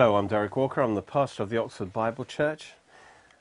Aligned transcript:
Hello, 0.00 0.16
I'm 0.16 0.28
Derek 0.28 0.56
Walker. 0.56 0.80
I'm 0.80 0.94
the 0.94 1.02
pastor 1.02 1.42
of 1.42 1.50
the 1.50 1.58
Oxford 1.58 1.92
Bible 1.92 2.24
Church. 2.24 2.72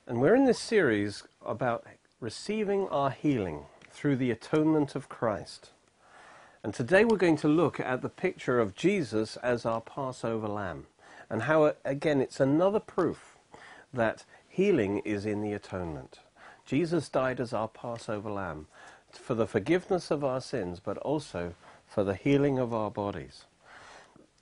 And 0.06 0.20
we're 0.20 0.36
in 0.36 0.44
this 0.44 0.60
series 0.60 1.24
about 1.46 1.86
receiving 2.20 2.86
our 2.90 3.12
healing 3.12 3.62
through 3.92 4.18
the 4.18 4.30
atonement 4.30 4.94
of 4.94 5.08
Christ. 5.08 5.70
And 6.62 6.74
today 6.74 7.06
we're 7.06 7.16
going 7.16 7.38
to 7.38 7.48
look 7.48 7.80
at 7.80 8.02
the 8.02 8.10
picture 8.10 8.60
of 8.60 8.76
Jesus 8.76 9.38
as 9.38 9.66
our 9.66 9.80
Passover 9.80 10.50
lamb 10.50 10.88
and 11.30 11.44
how, 11.44 11.76
again, 11.86 12.20
it's 12.20 12.42
another 12.42 12.82
proof 12.82 13.38
that 13.94 14.26
healing 14.50 15.00
is 15.06 15.26
in 15.26 15.42
the 15.42 15.54
atonement. 15.54 16.20
Jesus 16.66 17.08
died 17.08 17.40
as 17.40 17.54
our 17.54 17.70
Passover 17.70 18.32
lamb 18.32 18.68
for 19.14 19.34
the 19.34 19.48
forgiveness 19.48 20.12
of 20.12 20.26
our 20.26 20.42
sins, 20.42 20.82
but 20.82 20.98
also 20.98 21.54
for 21.88 22.04
the 22.04 22.16
healing 22.16 22.60
of 22.60 22.74
our 22.74 22.92
bodies. 22.92 23.46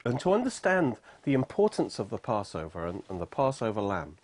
And 0.08 0.22
to 0.22 0.32
understand 0.32 0.96
the 1.24 1.34
importance 1.34 2.00
of 2.00 2.10
the 2.10 2.18
Passover 2.18 2.88
and, 2.88 3.04
and, 3.10 3.20
the 3.20 3.26
Passover 3.26 3.82
lamb, 3.82 4.16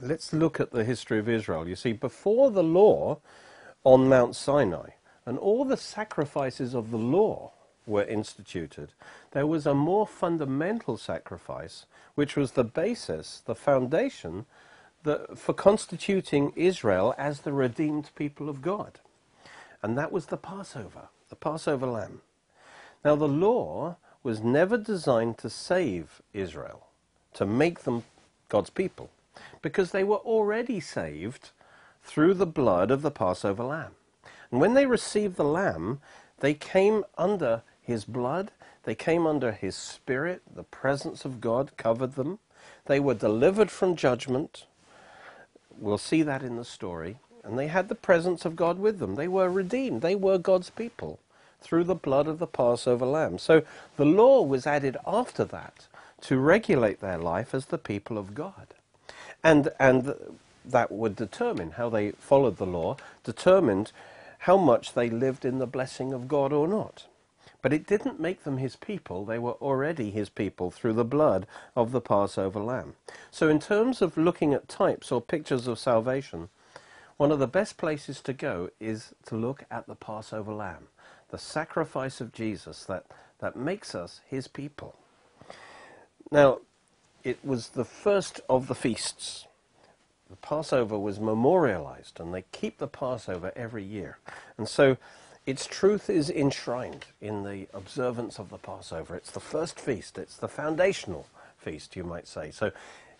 let's 0.00 0.32
look 0.32 0.58
at 0.58 0.70
the 0.70 0.84
history 0.84 1.18
of 1.18 1.28
Israel. 1.28 1.68
You 1.68 1.76
see, 1.76 1.92
before 1.92 2.50
the 2.50 2.62
law 2.62 3.18
on 3.84 4.08
Mount 4.08 4.34
Sinai 4.34 4.92
and 5.26 5.36
all 5.36 5.66
the 5.66 5.76
sacrifices 5.76 6.74
of 6.74 6.90
the 6.90 6.96
law 6.96 7.52
were 7.86 8.04
instituted, 8.04 8.94
there 9.32 9.46
was 9.46 9.66
a 9.66 9.74
more 9.74 10.06
fundamental 10.06 10.96
sacrifice, 10.96 11.84
which 12.14 12.34
was 12.34 12.52
the 12.52 12.64
basis, 12.64 13.42
the 13.44 13.54
foundation 13.54 14.46
the, 15.02 15.26
for 15.36 15.52
constituting 15.52 16.54
Israel 16.56 17.14
as 17.18 17.40
the 17.40 17.52
redeemed 17.52 18.08
people 18.14 18.48
of 18.48 18.62
God. 18.62 18.98
And 19.82 19.98
that 19.98 20.10
was 20.10 20.24
the 20.24 20.38
Passover, 20.38 21.08
the 21.28 21.36
Passover 21.36 21.86
lamb. 21.86 22.22
Now, 23.04 23.14
the 23.14 23.28
law 23.28 23.96
was 24.24 24.40
never 24.40 24.78
designed 24.78 25.36
to 25.38 25.50
save 25.50 26.22
Israel, 26.32 26.86
to 27.34 27.46
make 27.46 27.80
them 27.80 28.02
God's 28.48 28.70
people, 28.70 29.10
because 29.62 29.90
they 29.90 30.02
were 30.02 30.16
already 30.16 30.80
saved 30.80 31.50
through 32.02 32.34
the 32.34 32.46
blood 32.46 32.90
of 32.90 33.02
the 33.02 33.10
Passover 33.10 33.62
lamb. 33.62 33.92
And 34.50 34.60
when 34.60 34.74
they 34.74 34.86
received 34.86 35.36
the 35.36 35.44
lamb, 35.44 36.00
they 36.40 36.54
came 36.54 37.04
under 37.18 37.62
his 37.82 38.06
blood, 38.06 38.50
they 38.84 38.94
came 38.94 39.26
under 39.26 39.52
his 39.52 39.76
spirit, 39.76 40.42
the 40.52 40.64
presence 40.64 41.24
of 41.24 41.40
God 41.40 41.76
covered 41.76 42.14
them, 42.14 42.38
they 42.86 42.98
were 43.00 43.14
delivered 43.14 43.70
from 43.70 43.94
judgment. 43.94 44.64
We'll 45.78 45.98
see 45.98 46.22
that 46.22 46.42
in 46.42 46.56
the 46.56 46.64
story. 46.64 47.18
And 47.42 47.58
they 47.58 47.66
had 47.66 47.88
the 47.88 47.94
presence 47.94 48.46
of 48.46 48.56
God 48.56 48.78
with 48.78 48.98
them. 48.98 49.16
They 49.16 49.28
were 49.28 49.50
redeemed. 49.50 50.00
They 50.00 50.14
were 50.14 50.38
God's 50.38 50.70
people 50.70 51.18
through 51.64 51.84
the 51.84 51.94
blood 51.94 52.28
of 52.28 52.38
the 52.38 52.46
Passover 52.46 53.06
lamb. 53.06 53.38
So 53.38 53.62
the 53.96 54.04
law 54.04 54.42
was 54.42 54.66
added 54.66 54.96
after 55.06 55.44
that 55.46 55.86
to 56.20 56.38
regulate 56.38 57.00
their 57.00 57.18
life 57.18 57.54
as 57.54 57.66
the 57.66 57.78
people 57.78 58.18
of 58.18 58.34
God. 58.34 58.68
And, 59.42 59.70
and 59.80 60.14
that 60.64 60.92
would 60.92 61.16
determine 61.16 61.72
how 61.72 61.88
they 61.88 62.12
followed 62.12 62.58
the 62.58 62.66
law, 62.66 62.96
determined 63.24 63.92
how 64.40 64.56
much 64.58 64.92
they 64.92 65.10
lived 65.10 65.44
in 65.44 65.58
the 65.58 65.66
blessing 65.66 66.12
of 66.12 66.28
God 66.28 66.52
or 66.52 66.68
not. 66.68 67.06
But 67.62 67.72
it 67.72 67.86
didn't 67.86 68.20
make 68.20 68.44
them 68.44 68.58
his 68.58 68.76
people. 68.76 69.24
They 69.24 69.38
were 69.38 69.52
already 69.52 70.10
his 70.10 70.28
people 70.28 70.70
through 70.70 70.92
the 70.92 71.04
blood 71.04 71.46
of 71.74 71.92
the 71.92 72.00
Passover 72.00 72.60
lamb. 72.60 72.94
So, 73.30 73.48
in 73.48 73.58
terms 73.58 74.02
of 74.02 74.18
looking 74.18 74.52
at 74.52 74.68
types 74.68 75.10
or 75.10 75.22
pictures 75.22 75.66
of 75.66 75.78
salvation, 75.78 76.50
one 77.16 77.32
of 77.32 77.38
the 77.38 77.46
best 77.46 77.78
places 77.78 78.20
to 78.22 78.34
go 78.34 78.70
is 78.80 79.14
to 79.26 79.36
look 79.36 79.64
at 79.70 79.86
the 79.86 79.94
Passover 79.94 80.52
lamb, 80.52 80.88
the 81.30 81.38
sacrifice 81.38 82.20
of 82.20 82.32
Jesus 82.32 82.84
that, 82.84 83.04
that 83.40 83.56
makes 83.56 83.94
us 83.94 84.20
his 84.28 84.48
people. 84.48 84.96
Now, 86.30 86.58
it 87.22 87.38
was 87.44 87.70
the 87.70 87.84
first 87.84 88.40
of 88.48 88.68
the 88.68 88.74
feasts. 88.74 89.46
The 90.30 90.36
Passover 90.36 90.98
was 90.98 91.20
memorialized, 91.20 92.20
and 92.20 92.34
they 92.34 92.44
keep 92.52 92.78
the 92.78 92.88
Passover 92.88 93.52
every 93.54 93.84
year. 93.84 94.18
And 94.58 94.68
so 94.68 94.96
its 95.46 95.66
truth 95.66 96.08
is 96.08 96.30
enshrined 96.30 97.06
in 97.20 97.44
the 97.44 97.66
observance 97.74 98.38
of 98.38 98.50
the 98.50 98.58
Passover. 98.58 99.14
It's 99.14 99.30
the 99.30 99.40
first 99.40 99.78
feast, 99.78 100.18
it's 100.18 100.36
the 100.36 100.48
foundational 100.48 101.26
feast, 101.58 101.96
you 101.96 102.04
might 102.04 102.26
say. 102.26 102.50
So 102.50 102.72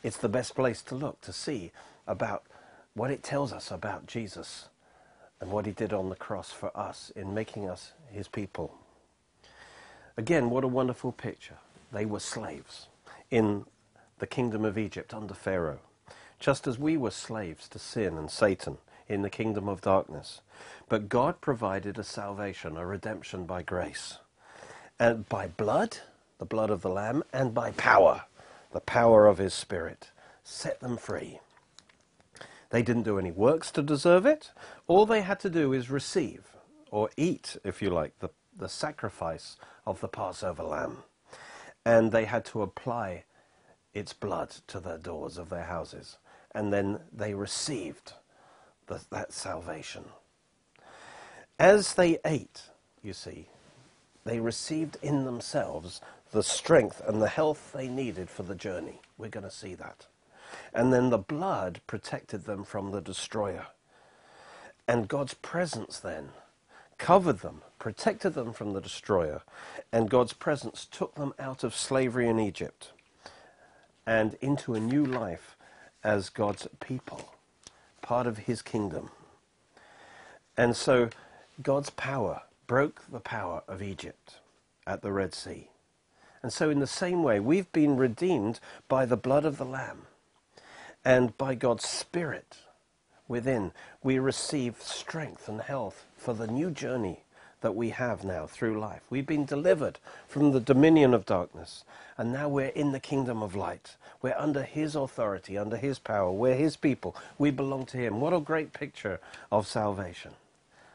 it's 0.02 0.16
the 0.16 0.28
best 0.28 0.54
place 0.54 0.82
to 0.82 0.94
look 0.94 1.20
to 1.22 1.32
see 1.32 1.72
about 2.06 2.44
what 2.94 3.10
it 3.10 3.22
tells 3.22 3.52
us 3.52 3.70
about 3.70 4.06
Jesus 4.06 4.68
and 5.40 5.50
what 5.50 5.66
he 5.66 5.72
did 5.72 5.92
on 5.92 6.08
the 6.08 6.16
cross 6.16 6.50
for 6.50 6.76
us 6.76 7.12
in 7.14 7.34
making 7.34 7.68
us 7.68 7.92
his 8.10 8.28
people. 8.28 8.74
Again, 10.16 10.50
what 10.50 10.64
a 10.64 10.68
wonderful 10.68 11.12
picture. 11.12 11.56
They 11.92 12.06
were 12.06 12.20
slaves 12.20 12.88
in 13.30 13.64
the 14.18 14.26
kingdom 14.26 14.64
of 14.64 14.78
Egypt 14.78 15.12
under 15.12 15.34
Pharaoh, 15.34 15.80
just 16.38 16.66
as 16.66 16.78
we 16.78 16.96
were 16.96 17.10
slaves 17.10 17.68
to 17.68 17.78
sin 17.78 18.16
and 18.16 18.30
Satan 18.30 18.78
in 19.08 19.22
the 19.22 19.30
kingdom 19.30 19.68
of 19.68 19.80
darkness. 19.80 20.40
But 20.88 21.08
God 21.08 21.40
provided 21.40 21.98
a 21.98 22.04
salvation, 22.04 22.76
a 22.76 22.86
redemption 22.86 23.44
by 23.44 23.62
grace. 23.62 24.18
And 24.98 25.28
by 25.28 25.48
blood, 25.48 25.98
the 26.38 26.44
blood 26.44 26.70
of 26.70 26.82
the 26.82 26.90
Lamb, 26.90 27.24
and 27.32 27.52
by 27.52 27.72
power, 27.72 28.22
the 28.72 28.80
power 28.80 29.26
of 29.26 29.38
His 29.38 29.52
Spirit, 29.52 30.10
set 30.44 30.80
them 30.80 30.96
free. 30.96 31.40
They 32.74 32.82
didn't 32.82 33.04
do 33.04 33.20
any 33.20 33.30
works 33.30 33.70
to 33.70 33.82
deserve 33.82 34.26
it. 34.26 34.50
All 34.88 35.06
they 35.06 35.20
had 35.20 35.38
to 35.38 35.48
do 35.48 35.72
is 35.72 35.90
receive, 35.90 36.56
or 36.90 37.08
eat, 37.16 37.56
if 37.62 37.80
you 37.80 37.88
like, 37.88 38.18
the, 38.18 38.30
the 38.58 38.68
sacrifice 38.68 39.56
of 39.86 40.00
the 40.00 40.08
Passover 40.08 40.64
lamb. 40.64 41.04
And 41.84 42.10
they 42.10 42.24
had 42.24 42.44
to 42.46 42.62
apply 42.62 43.26
its 43.92 44.12
blood 44.12 44.56
to 44.66 44.80
the 44.80 44.96
doors 44.96 45.38
of 45.38 45.50
their 45.50 45.62
houses. 45.62 46.18
And 46.52 46.72
then 46.72 46.98
they 47.12 47.32
received 47.32 48.14
the, 48.88 49.00
that 49.10 49.32
salvation. 49.32 50.06
As 51.60 51.94
they 51.94 52.18
ate, 52.24 52.62
you 53.04 53.12
see, 53.12 53.46
they 54.24 54.40
received 54.40 54.96
in 55.00 55.24
themselves 55.24 56.00
the 56.32 56.42
strength 56.42 57.00
and 57.06 57.22
the 57.22 57.28
health 57.28 57.70
they 57.72 57.86
needed 57.86 58.28
for 58.28 58.42
the 58.42 58.56
journey. 58.56 59.00
We're 59.16 59.28
going 59.28 59.44
to 59.44 59.50
see 59.52 59.76
that. 59.76 60.08
And 60.74 60.92
then 60.92 61.10
the 61.10 61.18
blood 61.18 61.80
protected 61.86 62.44
them 62.44 62.64
from 62.64 62.90
the 62.90 63.00
destroyer. 63.00 63.66
And 64.88 65.08
God's 65.08 65.34
presence 65.34 65.98
then 65.98 66.30
covered 66.98 67.40
them, 67.40 67.62
protected 67.78 68.34
them 68.34 68.52
from 68.52 68.72
the 68.72 68.80
destroyer, 68.80 69.42
and 69.92 70.10
God's 70.10 70.32
presence 70.32 70.86
took 70.90 71.14
them 71.14 71.32
out 71.38 71.64
of 71.64 71.74
slavery 71.74 72.28
in 72.28 72.38
Egypt 72.38 72.92
and 74.06 74.36
into 74.40 74.74
a 74.74 74.80
new 74.80 75.04
life 75.04 75.56
as 76.02 76.28
God's 76.28 76.66
people, 76.80 77.34
part 78.02 78.26
of 78.26 78.38
his 78.38 78.60
kingdom. 78.60 79.10
And 80.56 80.76
so 80.76 81.08
God's 81.62 81.90
power 81.90 82.42
broke 82.66 83.02
the 83.10 83.20
power 83.20 83.62
of 83.66 83.82
Egypt 83.82 84.36
at 84.86 85.02
the 85.02 85.12
Red 85.12 85.34
Sea. 85.34 85.68
And 86.42 86.52
so, 86.52 86.68
in 86.68 86.78
the 86.78 86.86
same 86.86 87.22
way, 87.22 87.40
we've 87.40 87.72
been 87.72 87.96
redeemed 87.96 88.60
by 88.86 89.06
the 89.06 89.16
blood 89.16 89.46
of 89.46 89.56
the 89.56 89.64
Lamb 89.64 90.02
and 91.04 91.36
by 91.36 91.54
God's 91.54 91.88
Spirit 91.88 92.58
within, 93.28 93.72
we 94.02 94.18
receive 94.18 94.80
strength 94.80 95.48
and 95.48 95.60
health 95.60 96.04
for 96.16 96.34
the 96.34 96.46
new 96.46 96.70
journey 96.70 97.20
that 97.60 97.74
we 97.74 97.90
have 97.90 98.24
now 98.24 98.46
through 98.46 98.78
life. 98.78 99.00
We've 99.08 99.26
been 99.26 99.46
delivered 99.46 99.98
from 100.28 100.52
the 100.52 100.60
dominion 100.60 101.14
of 101.14 101.24
darkness, 101.24 101.84
and 102.18 102.32
now 102.32 102.48
we're 102.48 102.66
in 102.66 102.92
the 102.92 103.00
kingdom 103.00 103.42
of 103.42 103.56
light. 103.56 103.96
We're 104.20 104.36
under 104.36 104.62
His 104.62 104.94
authority, 104.94 105.56
under 105.56 105.78
His 105.78 105.98
power. 105.98 106.30
We're 106.30 106.56
His 106.56 106.76
people. 106.76 107.16
We 107.38 107.50
belong 107.50 107.86
to 107.86 107.96
Him. 107.96 108.20
What 108.20 108.34
a 108.34 108.40
great 108.40 108.72
picture 108.74 109.18
of 109.50 109.66
salvation. 109.66 110.32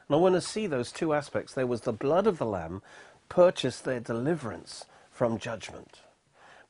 And 0.07 0.15
I 0.15 0.19
want 0.19 0.35
to 0.35 0.41
see 0.41 0.67
those 0.67 0.91
two 0.91 1.13
aspects. 1.13 1.53
There 1.53 1.67
was 1.67 1.81
the 1.81 1.91
blood 1.91 2.27
of 2.27 2.38
the 2.38 2.45
Lamb 2.45 2.83
purchased 3.29 3.83
their 3.83 4.00
deliverance 4.00 4.85
from 5.11 5.39
judgment, 5.39 6.01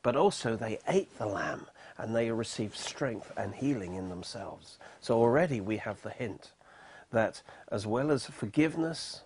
but 0.02 0.16
also 0.16 0.56
they 0.56 0.80
ate 0.88 1.18
the 1.18 1.26
Lamb 1.26 1.68
and 2.00 2.16
they 2.16 2.32
receive 2.32 2.76
strength 2.76 3.32
and 3.38 3.54
healing 3.54 3.94
in 3.94 4.10
themselves. 4.10 4.80
So 5.02 5.20
already 5.20 5.62
we 5.62 5.78
have 5.78 6.02
the 6.02 6.10
hint 6.10 6.52
that 7.12 7.42
as 7.72 7.86
well 7.86 8.10
as 8.10 8.26
forgiveness, 8.26 9.22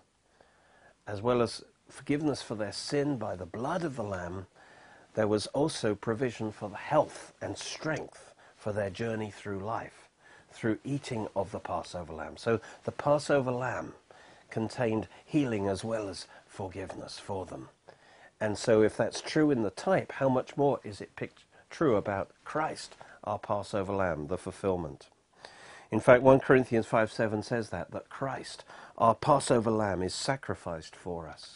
as 1.06 1.22
well 1.22 1.40
as 1.40 1.64
forgiveness 1.88 2.42
for 2.42 2.54
their 2.54 2.72
sin 2.72 3.16
by 3.16 3.36
the 3.36 3.46
blood 3.46 3.84
of 3.84 3.96
the 3.96 4.02
Lamb, 4.02 4.46
there 5.14 5.28
was 5.28 5.46
also 5.48 5.94
provision 5.94 6.50
for 6.50 6.68
the 6.68 6.76
health 6.76 7.32
and 7.40 7.56
strength 7.56 8.34
for 8.56 8.72
their 8.72 8.90
journey 8.90 9.30
through 9.30 9.60
life 9.60 10.04
through 10.54 10.78
eating 10.84 11.28
of 11.34 11.50
the 11.50 11.58
Passover 11.58 12.12
lamb. 12.12 12.36
So 12.36 12.60
the 12.84 12.92
Passover 12.92 13.50
lamb 13.50 13.92
contained 14.50 15.08
healing 15.24 15.68
as 15.68 15.84
well 15.84 16.08
as 16.08 16.26
forgiveness 16.46 17.18
for 17.18 17.44
them. 17.44 17.68
And 18.40 18.56
so 18.56 18.82
if 18.82 18.96
that's 18.96 19.20
true 19.20 19.50
in 19.50 19.62
the 19.62 19.70
type, 19.70 20.12
how 20.12 20.28
much 20.28 20.56
more 20.56 20.80
is 20.84 21.00
it 21.00 21.16
picked 21.16 21.44
true 21.74 21.96
about 21.96 22.30
Christ, 22.44 22.94
our 23.24 23.38
Passover 23.38 23.92
lamb, 23.92 24.28
the 24.28 24.38
fulfillment. 24.38 25.08
In 25.90 25.98
fact, 25.98 26.22
1 26.22 26.38
Corinthians 26.38 26.86
5 26.86 27.10
7 27.10 27.42
says 27.42 27.70
that, 27.70 27.90
that 27.90 28.08
Christ, 28.08 28.64
our 28.96 29.16
Passover 29.16 29.72
lamb, 29.72 30.00
is 30.00 30.14
sacrificed 30.14 30.94
for 30.94 31.28
us. 31.28 31.52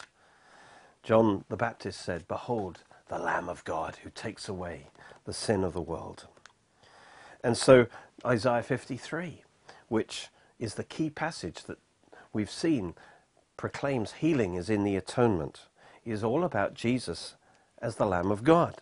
John 1.03 1.45
the 1.47 1.55
Baptist 1.55 2.01
said, 2.01 2.27
Behold, 2.27 2.79
the 3.07 3.17
Lamb 3.17 3.47
of 3.47 3.63
God 3.63 3.95
who 4.03 4.09
takes 4.09 4.49
away 4.49 4.87
the 5.23 5.31
sin 5.31 5.63
of 5.63 5.71
the 5.71 5.81
world. 5.81 6.27
And 7.41 7.55
so 7.55 7.87
Isaiah 8.25 8.61
53, 8.61 9.43
which 9.87 10.27
is 10.59 10.73
the 10.73 10.83
key 10.83 11.09
passage 11.09 11.63
that 11.63 11.79
we've 12.33 12.51
seen, 12.51 12.93
proclaims 13.55 14.11
healing 14.13 14.55
is 14.55 14.69
in 14.69 14.83
the 14.83 14.97
atonement, 14.97 15.61
is 16.03 16.25
all 16.25 16.43
about 16.43 16.73
Jesus 16.73 17.35
as 17.81 17.95
the 17.95 18.05
Lamb 18.05 18.31
of 18.31 18.43
God. 18.43 18.75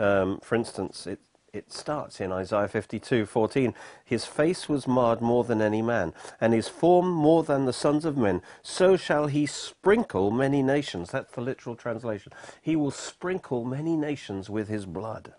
Um, 0.00 0.40
for 0.40 0.54
instance, 0.54 1.06
it, 1.06 1.20
it 1.52 1.72
starts 1.72 2.20
in 2.20 2.32
Isaiah 2.32 2.68
52:14. 2.68 3.74
His 4.04 4.24
face 4.24 4.68
was 4.68 4.88
marred 4.88 5.20
more 5.20 5.44
than 5.44 5.60
any 5.60 5.82
man, 5.82 6.14
and 6.40 6.54
his 6.54 6.68
form 6.68 7.10
more 7.10 7.44
than 7.44 7.66
the 7.66 7.72
sons 7.72 8.04
of 8.06 8.16
men. 8.16 8.40
So 8.62 8.96
shall 8.96 9.26
he 9.26 9.46
sprinkle 9.46 10.30
many 10.30 10.62
nations. 10.62 11.10
That's 11.10 11.32
the 11.32 11.42
literal 11.42 11.76
translation. 11.76 12.32
He 12.62 12.76
will 12.76 12.90
sprinkle 12.90 13.64
many 13.64 13.96
nations 13.96 14.48
with 14.48 14.68
his 14.68 14.86
blood. 14.86 15.34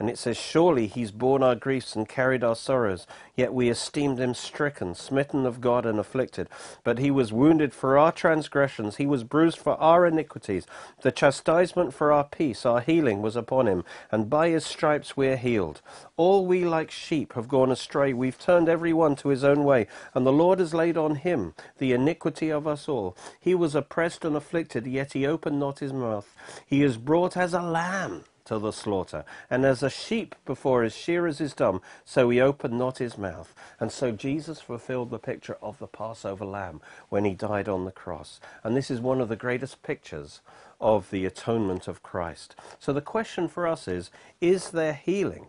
And 0.00 0.08
it 0.08 0.16
says, 0.16 0.36
Surely 0.36 0.86
he's 0.86 1.10
borne 1.10 1.42
our 1.42 1.56
griefs 1.56 1.96
and 1.96 2.08
carried 2.08 2.44
our 2.44 2.54
sorrows, 2.54 3.04
yet 3.34 3.52
we 3.52 3.68
esteemed 3.68 4.20
him 4.20 4.32
stricken, 4.32 4.94
smitten 4.94 5.44
of 5.44 5.60
God, 5.60 5.84
and 5.84 5.98
afflicted. 5.98 6.48
But 6.84 7.00
he 7.00 7.10
was 7.10 7.32
wounded 7.32 7.74
for 7.74 7.98
our 7.98 8.12
transgressions, 8.12 8.96
he 8.96 9.06
was 9.06 9.24
bruised 9.24 9.58
for 9.58 9.74
our 9.80 10.06
iniquities. 10.06 10.66
The 11.02 11.10
chastisement 11.10 11.92
for 11.94 12.12
our 12.12 12.22
peace, 12.22 12.64
our 12.64 12.80
healing, 12.80 13.22
was 13.22 13.34
upon 13.34 13.66
him, 13.66 13.84
and 14.12 14.30
by 14.30 14.50
his 14.50 14.64
stripes 14.64 15.16
we 15.16 15.26
are 15.28 15.36
healed. 15.36 15.82
All 16.16 16.46
we 16.46 16.64
like 16.64 16.92
sheep 16.92 17.32
have 17.32 17.48
gone 17.48 17.72
astray, 17.72 18.12
we've 18.12 18.38
turned 18.38 18.68
every 18.68 18.92
one 18.92 19.16
to 19.16 19.30
his 19.30 19.42
own 19.42 19.64
way, 19.64 19.88
and 20.14 20.24
the 20.24 20.32
Lord 20.32 20.60
has 20.60 20.72
laid 20.72 20.96
on 20.96 21.16
him 21.16 21.54
the 21.78 21.92
iniquity 21.92 22.50
of 22.50 22.68
us 22.68 22.88
all. 22.88 23.16
He 23.40 23.54
was 23.54 23.74
oppressed 23.74 24.24
and 24.24 24.36
afflicted, 24.36 24.86
yet 24.86 25.14
he 25.14 25.26
opened 25.26 25.58
not 25.58 25.80
his 25.80 25.92
mouth. 25.92 26.32
He 26.64 26.84
is 26.84 26.96
brought 26.96 27.36
as 27.36 27.52
a 27.52 27.62
lamb 27.62 28.24
to 28.48 28.58
the 28.58 28.72
slaughter. 28.72 29.24
And 29.50 29.64
as 29.64 29.82
a 29.82 29.90
sheep 29.90 30.34
before 30.44 30.82
his 30.82 30.96
shearers 30.96 31.40
is 31.40 31.52
dumb, 31.52 31.80
so 32.04 32.28
he 32.30 32.40
opened 32.40 32.78
not 32.78 32.98
his 32.98 33.16
mouth. 33.16 33.54
And 33.78 33.92
so 33.92 34.10
Jesus 34.10 34.60
fulfilled 34.60 35.10
the 35.10 35.18
picture 35.18 35.58
of 35.62 35.78
the 35.78 35.86
Passover 35.86 36.44
lamb 36.44 36.80
when 37.10 37.24
he 37.24 37.34
died 37.34 37.68
on 37.68 37.84
the 37.84 37.90
cross. 37.90 38.40
And 38.64 38.74
this 38.76 38.90
is 38.90 39.00
one 39.00 39.20
of 39.20 39.28
the 39.28 39.36
greatest 39.36 39.82
pictures 39.82 40.40
of 40.80 41.10
the 41.10 41.26
atonement 41.26 41.88
of 41.88 42.02
Christ. 42.02 42.56
So 42.78 42.92
the 42.92 43.00
question 43.00 43.48
for 43.48 43.66
us 43.66 43.86
is, 43.86 44.10
is 44.40 44.70
there 44.70 44.94
healing 44.94 45.46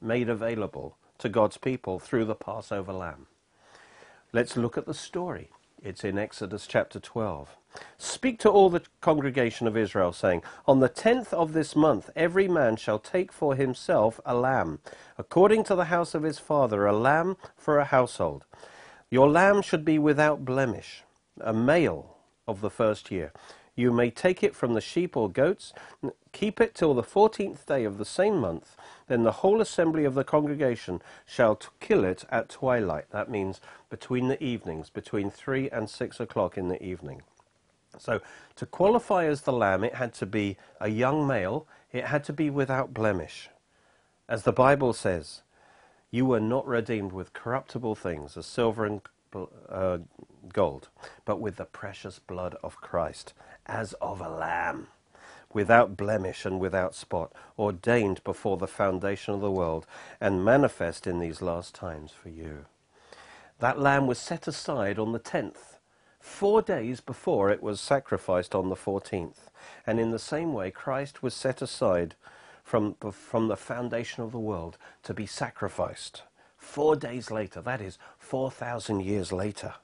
made 0.00 0.28
available 0.28 0.96
to 1.18 1.28
God's 1.28 1.58
people 1.58 1.98
through 1.98 2.24
the 2.24 2.34
Passover 2.34 2.92
lamb? 2.92 3.26
Let's 4.32 4.56
look 4.56 4.78
at 4.78 4.86
the 4.86 4.94
story. 4.94 5.50
It's 5.82 6.02
in 6.02 6.18
Exodus 6.18 6.66
chapter 6.66 6.98
12. 6.98 7.56
Speak 7.98 8.40
to 8.40 8.50
all 8.50 8.68
the 8.68 8.82
congregation 9.00 9.68
of 9.68 9.76
Israel, 9.76 10.12
saying, 10.12 10.42
On 10.66 10.80
the 10.80 10.88
tenth 10.88 11.32
of 11.32 11.52
this 11.52 11.76
month 11.76 12.10
every 12.16 12.48
man 12.48 12.76
shall 12.76 12.98
take 12.98 13.30
for 13.30 13.54
himself 13.54 14.20
a 14.26 14.34
lamb, 14.34 14.80
according 15.16 15.62
to 15.64 15.76
the 15.76 15.84
house 15.84 16.14
of 16.14 16.24
his 16.24 16.40
father, 16.40 16.84
a 16.84 16.96
lamb 16.96 17.36
for 17.56 17.78
a 17.78 17.84
household. 17.84 18.44
Your 19.08 19.28
lamb 19.28 19.62
should 19.62 19.84
be 19.84 20.00
without 20.00 20.44
blemish, 20.44 21.04
a 21.40 21.52
male 21.52 22.16
of 22.48 22.60
the 22.60 22.70
first 22.70 23.12
year. 23.12 23.32
You 23.78 23.92
may 23.92 24.10
take 24.10 24.42
it 24.42 24.56
from 24.56 24.74
the 24.74 24.80
sheep 24.80 25.16
or 25.16 25.30
goats, 25.30 25.72
keep 26.32 26.60
it 26.60 26.74
till 26.74 26.94
the 26.94 27.02
fourteenth 27.04 27.64
day 27.64 27.84
of 27.84 27.96
the 27.96 28.04
same 28.04 28.38
month. 28.38 28.76
Then 29.06 29.22
the 29.22 29.30
whole 29.30 29.60
assembly 29.60 30.04
of 30.04 30.14
the 30.14 30.24
congregation 30.24 31.00
shall 31.24 31.60
kill 31.78 32.02
it 32.02 32.24
at 32.28 32.48
twilight. 32.48 33.04
That 33.12 33.30
means 33.30 33.60
between 33.88 34.26
the 34.26 34.42
evenings, 34.42 34.90
between 34.90 35.30
three 35.30 35.70
and 35.70 35.88
six 35.88 36.18
o'clock 36.18 36.58
in 36.58 36.66
the 36.66 36.82
evening. 36.82 37.22
So 37.96 38.20
to 38.56 38.66
qualify 38.66 39.26
as 39.26 39.42
the 39.42 39.52
lamb, 39.52 39.84
it 39.84 39.94
had 39.94 40.12
to 40.14 40.26
be 40.26 40.56
a 40.80 40.88
young 40.88 41.24
male, 41.24 41.64
it 41.92 42.06
had 42.06 42.24
to 42.24 42.32
be 42.32 42.50
without 42.50 42.92
blemish. 42.92 43.48
As 44.28 44.42
the 44.42 44.52
Bible 44.52 44.92
says, 44.92 45.42
you 46.10 46.26
were 46.26 46.40
not 46.40 46.66
redeemed 46.66 47.12
with 47.12 47.32
corruptible 47.32 47.94
things, 47.94 48.36
as 48.36 48.44
silver 48.44 48.84
and 48.84 49.00
uh, 49.68 49.98
gold, 50.52 50.88
but 51.24 51.38
with 51.38 51.56
the 51.56 51.64
precious 51.64 52.18
blood 52.18 52.56
of 52.62 52.80
Christ, 52.80 53.34
as 53.68 53.92
of 53.94 54.20
a 54.20 54.28
lamb, 54.28 54.88
without 55.52 55.96
blemish 55.96 56.44
and 56.44 56.60
without 56.60 56.94
spot, 56.94 57.32
ordained 57.58 58.22
before 58.24 58.56
the 58.56 58.66
foundation 58.66 59.34
of 59.34 59.40
the 59.40 59.50
world, 59.50 59.86
and 60.20 60.44
manifest 60.44 61.06
in 61.06 61.18
these 61.18 61.42
last 61.42 61.74
times 61.74 62.12
for 62.12 62.28
you. 62.28 62.66
That 63.58 63.78
lamb 63.78 64.06
was 64.06 64.18
set 64.18 64.46
aside 64.46 64.98
on 64.98 65.12
the 65.12 65.18
tenth 65.18 65.78
four 66.20 66.62
days 66.62 67.00
before 67.00 67.50
it 67.50 67.62
was 67.62 67.80
sacrificed 67.80 68.54
on 68.54 68.68
the 68.68 68.76
14th. 68.76 69.48
And 69.86 69.98
in 69.98 70.10
the 70.10 70.18
same 70.18 70.52
way, 70.52 70.70
Christ 70.70 71.22
was 71.22 71.34
set 71.34 71.62
aside 71.62 72.14
from, 72.62 72.94
from 73.12 73.48
the 73.48 73.56
foundation 73.56 74.22
of 74.22 74.32
the 74.32 74.38
world 74.38 74.76
to 75.04 75.14
be 75.14 75.26
sacrificed. 75.26 76.22
Four 76.56 76.96
days 76.96 77.30
later, 77.30 77.60
that 77.62 77.80
is 77.80 77.98
4,000 78.18 79.00
years 79.00 79.32
later, 79.32 79.74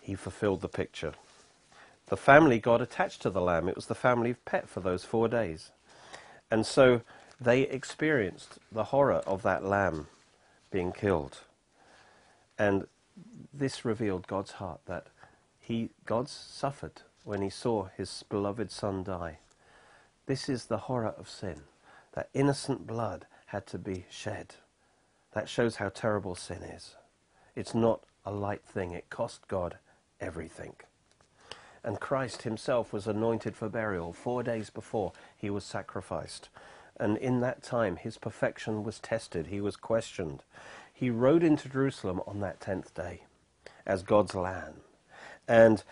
he 0.00 0.14
fulfilled 0.14 0.60
the 0.60 0.68
picture. 0.68 1.12
The 2.06 2.16
family 2.16 2.58
got 2.58 2.82
attached 2.82 3.22
to 3.22 3.30
the 3.30 3.40
lamb. 3.40 3.68
It 3.68 3.76
was 3.76 3.86
the 3.86 3.94
family 3.94 4.34
pet 4.44 4.68
for 4.68 4.80
those 4.80 5.04
four 5.04 5.28
days. 5.28 5.70
And 6.50 6.66
so 6.66 7.02
they 7.40 7.62
experienced 7.62 8.58
the 8.72 8.84
horror 8.84 9.22
of 9.26 9.42
that 9.42 9.64
lamb 9.64 10.08
being 10.70 10.92
killed. 10.92 11.38
And 12.58 12.86
this 13.54 13.84
revealed 13.84 14.26
God's 14.26 14.52
heart 14.52 14.80
that 14.86 15.06
he, 15.58 15.90
God 16.04 16.28
suffered 16.28 17.02
when 17.24 17.42
he 17.42 17.50
saw 17.50 17.88
his 17.96 18.24
beloved 18.28 18.70
son 18.70 19.04
die. 19.04 19.38
This 20.26 20.48
is 20.48 20.66
the 20.66 20.78
horror 20.78 21.14
of 21.16 21.28
sin, 21.28 21.62
that 22.12 22.28
innocent 22.34 22.86
blood 22.86 23.26
had 23.46 23.66
to 23.68 23.78
be 23.78 24.04
shed. 24.10 24.54
That 25.32 25.48
shows 25.48 25.76
how 25.76 25.90
terrible 25.90 26.34
sin 26.34 26.62
is. 26.62 26.96
It's 27.54 27.74
not 27.74 28.00
a 28.24 28.32
light 28.32 28.64
thing. 28.64 28.92
It 28.92 29.10
cost 29.10 29.46
God 29.48 29.78
everything. 30.20 30.74
And 31.82 32.00
Christ 32.00 32.42
himself 32.42 32.92
was 32.92 33.06
anointed 33.06 33.56
for 33.56 33.68
burial 33.68 34.12
four 34.12 34.42
days 34.42 34.70
before 34.70 35.12
he 35.36 35.48
was 35.48 35.64
sacrificed. 35.64 36.48
And 36.98 37.16
in 37.16 37.40
that 37.40 37.62
time, 37.62 37.96
his 37.96 38.18
perfection 38.18 38.84
was 38.84 38.98
tested. 38.98 39.46
He 39.46 39.60
was 39.60 39.76
questioned. 39.76 40.42
He 40.92 41.08
rode 41.08 41.42
into 41.42 41.68
Jerusalem 41.68 42.20
on 42.26 42.40
that 42.40 42.60
tenth 42.60 42.94
day 42.94 43.22
as 43.86 44.02
God's 44.02 44.34
lamb. 44.34 44.82
And 45.48 45.82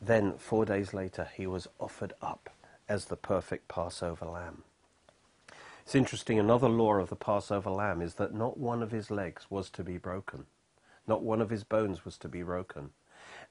then 0.00 0.34
four 0.38 0.64
days 0.64 0.94
later, 0.94 1.28
he 1.34 1.46
was 1.46 1.66
offered 1.80 2.12
up 2.22 2.50
as 2.88 3.06
the 3.06 3.16
perfect 3.16 3.66
Passover 3.66 4.26
lamb. 4.26 4.62
It's 5.82 5.94
interesting, 5.94 6.38
another 6.38 6.68
law 6.68 6.94
of 6.94 7.08
the 7.10 7.16
Passover 7.16 7.70
lamb 7.70 8.00
is 8.02 8.14
that 8.14 8.34
not 8.34 8.58
one 8.58 8.82
of 8.82 8.90
his 8.90 9.10
legs 9.10 9.46
was 9.50 9.70
to 9.70 9.84
be 9.84 9.98
broken. 9.98 10.46
Not 11.06 11.22
one 11.22 11.40
of 11.40 11.50
his 11.50 11.64
bones 11.64 12.04
was 12.04 12.18
to 12.18 12.28
be 12.28 12.42
broken. 12.42 12.90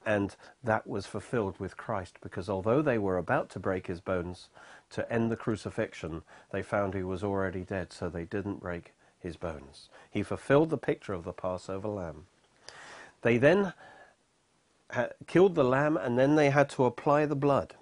And 0.05 0.35
that 0.63 0.85
was 0.85 1.07
fulfilled 1.07 1.59
with 1.59 1.77
Christ 1.77 2.17
because 2.21 2.49
although 2.49 2.81
they 2.81 2.97
were 2.97 3.17
about 3.17 3.49
to 3.51 3.59
break 3.59 3.87
his 3.87 4.01
bones 4.01 4.49
to 4.91 5.11
end 5.11 5.31
the 5.31 5.35
crucifixion, 5.35 6.21
they 6.51 6.61
found 6.61 6.93
he 6.93 7.03
was 7.03 7.23
already 7.23 7.61
dead, 7.61 7.91
so 7.91 8.07
they 8.07 8.25
didn't 8.25 8.59
break 8.59 8.93
his 9.19 9.35
bones. 9.35 9.89
He 10.11 10.21
fulfilled 10.21 10.69
the 10.69 10.77
picture 10.77 11.13
of 11.13 11.23
the 11.23 11.33
Passover 11.33 11.87
lamb. 11.87 12.27
They 13.23 13.39
then 13.39 13.73
killed 15.25 15.55
the 15.55 15.63
lamb 15.63 15.97
and 15.97 16.17
then 16.17 16.35
they 16.35 16.51
had 16.51 16.69
to 16.69 16.85
apply 16.85 17.25
the 17.25 17.35
blood. 17.35 17.73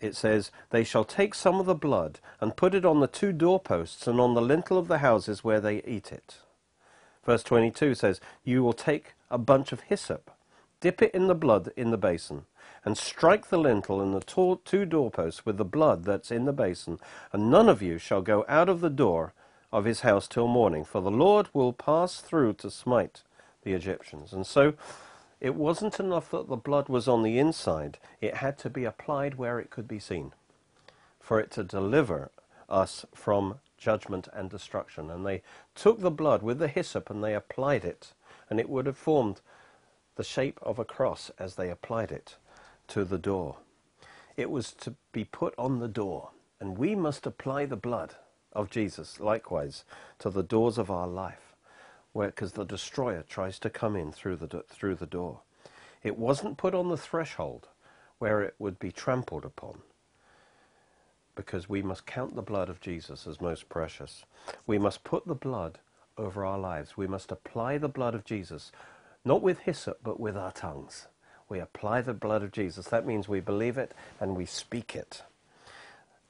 It 0.00 0.14
says, 0.14 0.50
They 0.70 0.84
shall 0.84 1.04
take 1.04 1.34
some 1.34 1.58
of 1.58 1.66
the 1.66 1.74
blood 1.74 2.20
and 2.40 2.56
put 2.56 2.74
it 2.74 2.84
on 2.84 3.00
the 3.00 3.06
two 3.06 3.32
doorposts 3.32 4.06
and 4.06 4.20
on 4.20 4.34
the 4.34 4.42
lintel 4.42 4.78
of 4.78 4.88
the 4.88 4.98
houses 4.98 5.42
where 5.42 5.60
they 5.60 5.82
eat 5.82 6.12
it. 6.12 6.36
Verse 7.24 7.42
22 7.42 7.94
says, 7.94 8.20
You 8.44 8.62
will 8.62 8.72
take 8.72 9.14
a 9.30 9.38
bunch 9.38 9.72
of 9.72 9.80
hyssop, 9.80 10.30
dip 10.80 11.02
it 11.02 11.14
in 11.14 11.26
the 11.26 11.34
blood 11.34 11.72
in 11.76 11.90
the 11.90 11.98
basin, 11.98 12.44
and 12.84 12.96
strike 12.96 13.48
the 13.48 13.58
lintel 13.58 14.00
and 14.00 14.14
the 14.14 14.58
two 14.64 14.84
doorposts 14.84 15.44
with 15.44 15.56
the 15.56 15.64
blood 15.64 16.04
that's 16.04 16.30
in 16.30 16.44
the 16.44 16.52
basin, 16.52 16.98
and 17.32 17.50
none 17.50 17.68
of 17.68 17.82
you 17.82 17.98
shall 17.98 18.22
go 18.22 18.44
out 18.48 18.68
of 18.68 18.80
the 18.80 18.90
door 18.90 19.32
of 19.72 19.84
his 19.84 20.00
house 20.00 20.26
till 20.28 20.46
morning, 20.46 20.84
for 20.84 21.00
the 21.00 21.10
Lord 21.10 21.48
will 21.52 21.72
pass 21.72 22.20
through 22.20 22.54
to 22.54 22.70
smite 22.70 23.22
the 23.62 23.74
Egyptians. 23.74 24.32
And 24.32 24.46
so 24.46 24.74
it 25.40 25.54
wasn't 25.54 26.00
enough 26.00 26.30
that 26.30 26.48
the 26.48 26.56
blood 26.56 26.88
was 26.88 27.06
on 27.06 27.22
the 27.22 27.38
inside, 27.38 27.98
it 28.20 28.36
had 28.36 28.58
to 28.58 28.70
be 28.70 28.84
applied 28.84 29.34
where 29.34 29.58
it 29.58 29.70
could 29.70 29.86
be 29.86 29.98
seen 29.98 30.32
for 31.20 31.38
it 31.38 31.50
to 31.50 31.62
deliver 31.62 32.30
us 32.68 33.04
from 33.14 33.56
judgment 33.76 34.28
and 34.32 34.48
destruction. 34.48 35.10
And 35.10 35.26
they 35.26 35.42
took 35.74 36.00
the 36.00 36.10
blood 36.10 36.42
with 36.42 36.58
the 36.58 36.68
hyssop 36.68 37.10
and 37.10 37.22
they 37.22 37.34
applied 37.34 37.84
it, 37.84 38.14
and 38.48 38.58
it 38.58 38.68
would 38.68 38.86
have 38.86 38.96
formed 38.96 39.40
the 40.18 40.24
shape 40.24 40.58
of 40.62 40.80
a 40.80 40.84
cross 40.84 41.30
as 41.38 41.54
they 41.54 41.70
applied 41.70 42.10
it 42.10 42.34
to 42.88 43.04
the 43.04 43.18
door. 43.18 43.56
It 44.36 44.50
was 44.50 44.72
to 44.72 44.96
be 45.12 45.22
put 45.22 45.54
on 45.56 45.78
the 45.78 45.86
door, 45.86 46.30
and 46.58 46.76
we 46.76 46.96
must 46.96 47.24
apply 47.24 47.66
the 47.66 47.76
blood 47.76 48.16
of 48.52 48.68
Jesus 48.68 49.20
likewise 49.20 49.84
to 50.18 50.28
the 50.28 50.42
doors 50.42 50.76
of 50.76 50.90
our 50.90 51.06
life 51.06 51.54
because 52.12 52.52
the 52.52 52.64
destroyer 52.64 53.22
tries 53.28 53.60
to 53.60 53.70
come 53.70 53.94
in 53.94 54.10
through 54.10 54.34
the, 54.34 54.64
through 54.68 54.96
the 54.96 55.06
door. 55.06 55.38
It 56.02 56.18
wasn't 56.18 56.58
put 56.58 56.74
on 56.74 56.88
the 56.88 56.96
threshold 56.96 57.68
where 58.18 58.42
it 58.42 58.56
would 58.58 58.80
be 58.80 58.90
trampled 58.90 59.44
upon. 59.44 59.78
Because 61.36 61.68
we 61.68 61.80
must 61.80 62.06
count 62.06 62.34
the 62.34 62.42
blood 62.42 62.68
of 62.68 62.80
Jesus 62.80 63.24
as 63.28 63.40
most 63.40 63.68
precious. 63.68 64.24
We 64.66 64.78
must 64.78 65.04
put 65.04 65.28
the 65.28 65.36
blood 65.36 65.78
over 66.16 66.44
our 66.44 66.58
lives. 66.58 66.96
We 66.96 67.06
must 67.06 67.30
apply 67.30 67.78
the 67.78 67.88
blood 67.88 68.16
of 68.16 68.24
Jesus, 68.24 68.72
not 69.28 69.42
with 69.42 69.60
hyssop, 69.60 69.98
but 70.02 70.18
with 70.18 70.36
our 70.36 70.52
tongues. 70.52 71.06
We 71.50 71.60
apply 71.60 72.00
the 72.00 72.14
blood 72.14 72.42
of 72.42 72.50
Jesus. 72.50 72.88
That 72.88 73.06
means 73.06 73.28
we 73.28 73.40
believe 73.40 73.76
it 73.76 73.92
and 74.18 74.34
we 74.36 74.46
speak 74.46 74.96
it. 74.96 75.22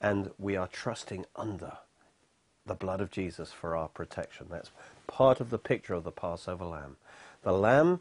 And 0.00 0.33
we 0.37 0.57
are 0.57 0.67
trusting 0.67 1.25
under 1.37 1.78
the 2.67 2.75
blood 2.75 3.00
of 3.00 3.11
Jesus 3.11 3.52
for 3.52 3.76
our 3.76 3.88
protection. 3.88 4.47
That's 4.50 4.71
part 5.07 5.40
of 5.40 5.50
the 5.50 5.59
picture 5.59 5.95
of 5.95 6.05
the 6.05 6.11
Passover 6.11 6.64
lamb. 6.64 6.97
The 7.43 7.52
lamb 7.52 8.00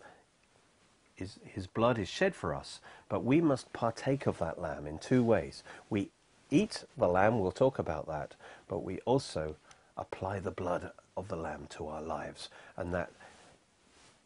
is 1.18 1.40
his 1.44 1.68
blood 1.68 2.00
is 2.00 2.10
shed 2.10 2.36
for 2.36 2.54
us, 2.54 2.80
but 3.08 3.24
we 3.24 3.40
must 3.40 3.74
partake 3.74 4.28
of 4.28 4.40
that 4.40 4.60
lamb 4.60 4.86
in 4.88 4.98
two 4.98 5.24
ways. 5.24 5.64
We 5.90 6.10
eat 6.50 6.84
the 6.98 7.08
lamb, 7.08 7.40
we'll 7.40 7.52
talk 7.52 7.80
about 7.80 8.08
that, 8.08 8.36
but 8.68 8.84
we 8.84 9.00
also 9.00 9.56
apply 9.96 10.40
the 10.40 10.52
blood 10.52 10.92
of 11.16 11.28
the 11.28 11.36
lamb 11.36 11.68
to 11.72 11.88
our 11.88 12.02
lives, 12.02 12.50
and 12.76 12.94
that 12.94 13.12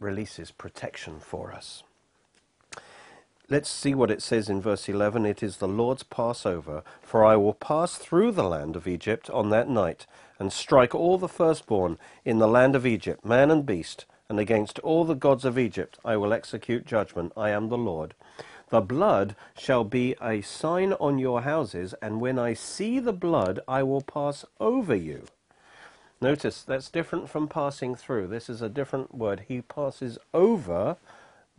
releases 0.01 0.51
protection 0.51 1.19
for 1.19 1.53
us. 1.53 1.83
Let's 3.49 3.69
see 3.69 3.93
what 3.93 4.11
it 4.11 4.21
says 4.21 4.49
in 4.49 4.61
verse 4.61 4.87
11. 4.87 5.25
It 5.25 5.43
is 5.43 5.57
the 5.57 5.67
Lord's 5.67 6.03
Passover, 6.03 6.83
for 7.01 7.25
I 7.25 7.35
will 7.35 7.53
pass 7.53 7.97
through 7.97 8.31
the 8.31 8.45
land 8.45 8.77
of 8.77 8.87
Egypt 8.87 9.29
on 9.29 9.49
that 9.49 9.67
night, 9.67 10.07
and 10.39 10.53
strike 10.53 10.95
all 10.95 11.17
the 11.17 11.27
firstborn 11.27 11.97
in 12.23 12.39
the 12.39 12.47
land 12.47 12.75
of 12.77 12.85
Egypt, 12.85 13.25
man 13.25 13.51
and 13.51 13.65
beast, 13.65 14.05
and 14.29 14.39
against 14.39 14.79
all 14.79 15.03
the 15.03 15.15
gods 15.15 15.43
of 15.43 15.59
Egypt 15.59 15.99
I 16.05 16.15
will 16.15 16.31
execute 16.31 16.85
judgment. 16.85 17.33
I 17.35 17.49
am 17.49 17.67
the 17.67 17.77
Lord. 17.77 18.13
The 18.69 18.79
blood 18.79 19.35
shall 19.57 19.83
be 19.83 20.15
a 20.21 20.39
sign 20.39 20.93
on 20.93 21.19
your 21.19 21.41
houses, 21.41 21.93
and 22.01 22.21
when 22.21 22.39
I 22.39 22.53
see 22.53 22.99
the 22.99 23.11
blood, 23.11 23.59
I 23.67 23.83
will 23.83 23.99
pass 23.99 24.45
over 24.61 24.95
you. 24.95 25.25
Notice 26.21 26.61
that's 26.61 26.89
different 26.89 27.29
from 27.29 27.47
passing 27.47 27.95
through. 27.95 28.27
This 28.27 28.47
is 28.47 28.61
a 28.61 28.69
different 28.69 29.15
word. 29.15 29.45
He 29.47 29.61
passes 29.61 30.19
over 30.35 30.97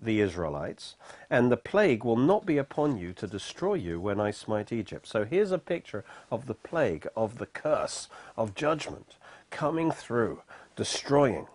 the 0.00 0.21
Israelites, 0.21 0.95
and 1.28 1.50
the 1.50 1.57
plague 1.57 2.04
will 2.04 2.16
not 2.16 2.47
be 2.47 2.59
upon 2.59 2.97
you 2.97 3.12
to 3.14 3.26
destroy 3.26 3.75
you 3.75 4.00
when 4.00 4.21
I 4.21 4.31
smite 4.31 4.73
Egypt. 4.73 5.09
So 5.09 5.25
here's 5.25 5.50
a 5.50 5.59
picture 5.59 6.04
of 6.31 6.47
the 6.47 6.54
plague, 6.54 7.09
of 7.16 7.38
the 7.38 7.47
curse, 7.47 8.09
of 8.37 8.54
judgment 8.54 9.16
coming 9.50 9.90
through, 9.90 10.42
destroying 10.76 11.49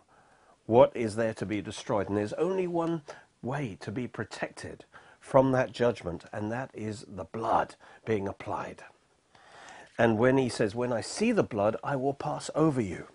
what 0.65 0.91
is 0.95 1.15
there 1.15 1.33
to 1.35 1.45
be 1.45 1.61
destroyed. 1.61 2.09
And 2.09 2.17
there's 2.17 2.33
only 2.33 2.67
one 2.67 3.03
way 3.41 3.77
to 3.81 3.91
be 3.91 4.07
protected 4.07 4.83
from 5.21 5.53
that 5.53 5.71
judgment, 5.71 6.25
and 6.33 6.51
that 6.51 6.71
is 6.73 7.05
the 7.07 7.25
blood 7.25 7.75
being 8.05 8.27
applied. 8.27 8.83
And 9.97 10.17
when 10.17 10.37
he 10.37 10.49
says, 10.49 10.75
When 10.75 10.93
I 10.93 11.01
see 11.01 11.31
the 11.31 11.43
blood, 11.43 11.75
I 11.83 11.95
will 11.95 12.13
pass 12.13 12.49
over 12.55 12.81
you. 12.81 13.07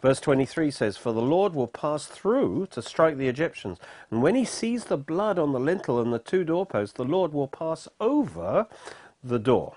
Verse 0.00 0.20
23 0.20 0.70
says, 0.70 0.96
For 0.96 1.12
the 1.12 1.22
Lord 1.22 1.54
will 1.54 1.66
pass 1.66 2.06
through 2.06 2.68
to 2.72 2.82
strike 2.82 3.16
the 3.16 3.28
Egyptians. 3.28 3.78
And 4.10 4.22
when 4.22 4.34
he 4.34 4.44
sees 4.44 4.84
the 4.84 4.98
blood 4.98 5.38
on 5.38 5.52
the 5.52 5.60
lintel 5.60 6.00
and 6.00 6.12
the 6.12 6.18
two 6.18 6.44
doorposts, 6.44 6.94
the 6.94 7.04
Lord 7.04 7.32
will 7.32 7.48
pass 7.48 7.88
over 8.00 8.66
the 9.22 9.38
door 9.38 9.76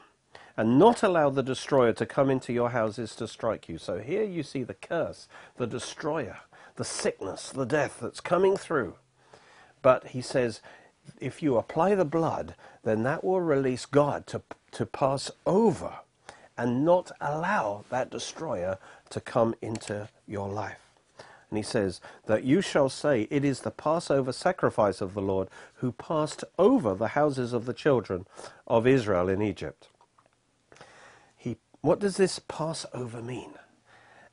and 0.58 0.80
not 0.80 1.04
allow 1.04 1.30
the 1.30 1.44
destroyer 1.44 1.94
to 1.94 2.06
come 2.06 2.30
into 2.30 2.52
your 2.52 2.72
houses 2.72 3.16
to 3.16 3.28
strike 3.28 3.70
you. 3.70 3.78
So 3.78 4.00
here 4.00 4.24
you 4.24 4.44
see 4.44 4.64
the 4.64 4.74
curse, 4.74 5.28
the 5.56 5.68
destroyer, 5.68 6.40
the 6.76 6.84
sickness, 6.84 7.52
the 7.52 7.66
death 7.66 8.00
that's 8.02 8.20
coming 8.20 8.58
through. 8.58 8.96
But 9.82 10.08
he 10.08 10.22
says, 10.22 10.62
if 11.22 11.42
you 11.42 11.58
apply 11.58 11.96
the 11.96 12.06
blood, 12.06 12.56
then 12.84 13.04
that 13.04 13.24
will 13.24 13.40
release 13.40 13.86
God 13.86 14.28
to, 14.28 14.42
to 14.78 14.86
pass 14.86 15.32
over 15.48 15.92
and 16.56 16.86
not 16.86 17.12
allow 17.20 17.84
that 17.90 18.12
destroyer 18.12 18.78
to 19.10 19.20
come 19.20 19.56
into 19.60 20.08
your 20.28 20.48
life. 20.48 20.78
And 21.50 21.58
he 21.58 21.64
says 21.64 22.00
that 22.28 22.44
you 22.44 22.62
shall 22.62 22.88
say, 22.88 23.28
It 23.32 23.44
is 23.44 23.62
the 23.62 23.72
Passover 23.72 24.32
sacrifice 24.32 25.02
of 25.02 25.16
the 25.16 25.22
Lord 25.22 25.48
who 25.78 25.92
passed 25.92 26.44
over 26.60 26.94
the 26.94 27.10
houses 27.10 27.54
of 27.54 27.66
the 27.66 27.74
children 27.74 28.28
of 28.68 28.86
Israel 28.86 29.30
in 29.30 29.42
Egypt. 29.42 29.88
He, 31.36 31.58
what 31.82 32.00
does 32.00 32.18
this 32.18 32.38
Passover 32.38 33.24
mean? 33.24 33.54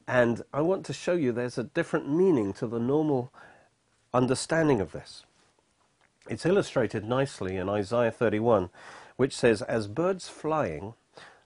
And 0.06 0.42
I 0.52 0.60
want 0.60 0.84
to 0.84 0.92
show 0.92 1.14
you 1.14 1.32
there's 1.32 1.56
a 1.56 1.64
different 1.64 2.10
meaning 2.10 2.52
to 2.54 2.66
the 2.66 2.80
normal 2.80 3.32
understanding 4.12 4.82
of 4.82 4.92
this. 4.92 5.24
It's 6.28 6.44
illustrated 6.44 7.02
nicely 7.06 7.56
in 7.56 7.70
Isaiah 7.70 8.10
31, 8.10 8.68
which 9.16 9.34
says, 9.34 9.62
As 9.62 9.86
birds 9.86 10.28
flying, 10.28 10.94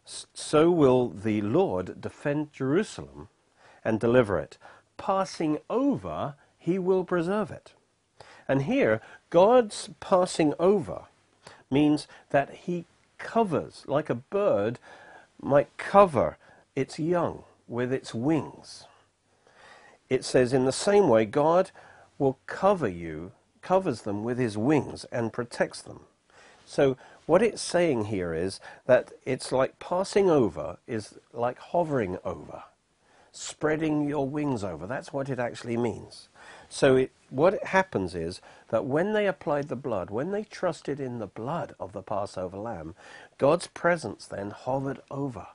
so 0.05 0.71
will 0.71 1.09
the 1.09 1.43
Lord 1.43 2.01
defend 2.01 2.53
Jerusalem 2.53 3.29
and 3.85 4.01
deliver 4.01 4.39
it. 4.39 4.57
Passing 4.97 5.59
over, 5.69 6.35
he 6.59 6.79
will 6.79 7.05
preserve 7.05 7.51
it. 7.51 7.73
And 8.49 8.63
here, 8.63 9.01
God's 9.31 9.91
passing 10.01 10.55
over 10.59 11.03
means 11.71 12.09
that 12.31 12.51
he 12.51 12.87
covers, 13.19 13.85
like 13.87 14.09
a 14.09 14.15
bird 14.15 14.79
might 15.41 15.77
cover 15.77 16.39
its 16.75 16.99
young 16.99 17.45
with 17.67 17.93
its 17.93 18.15
wings. 18.15 18.85
It 20.09 20.25
says, 20.25 20.53
in 20.53 20.65
the 20.65 20.73
same 20.73 21.09
way, 21.09 21.27
God 21.27 21.71
will 22.19 22.39
cover 22.47 22.89
you, 22.89 23.33
covers 23.61 24.03
them 24.03 24.25
with 24.25 24.39
his 24.39 24.57
wings 24.57 25.05
and 25.13 25.33
protects 25.33 25.83
them. 25.83 26.01
So 26.65 26.97
what 27.29 27.43
it's 27.43 27.61
saying 27.61 28.07
here 28.07 28.33
is 28.33 28.59
that 28.87 29.13
it's 29.27 29.53
like 29.53 29.79
passing 29.79 30.31
over 30.31 30.79
is 30.87 31.19
like 31.35 31.59
hovering 31.59 32.17
over, 32.25 32.63
spreading 33.33 34.09
your 34.09 34.27
wings 34.27 34.65
over. 34.65 34.87
That's 34.87 35.13
what 35.13 35.29
it 35.29 35.39
actually 35.39 35.77
means. 35.77 36.31
So 36.71 36.97
it, 36.97 37.13
what 37.29 37.63
happens 37.65 38.15
is 38.15 38.41
that 38.71 38.87
when 38.87 39.13
they 39.13 39.27
applied 39.27 39.69
the 39.69 39.77
blood, 39.77 40.09
when 40.09 40.31
they 40.31 40.45
trusted 40.45 41.01
in 41.01 41.19
the 41.19 41.27
blood 41.27 41.75
of 41.79 41.93
the 41.93 42.01
Passover 42.01 42.57
lamb, 42.57 42.95
God's 43.37 43.67
presence 43.67 44.25
then 44.25 44.49
hovered 44.49 45.01
over, 45.11 45.49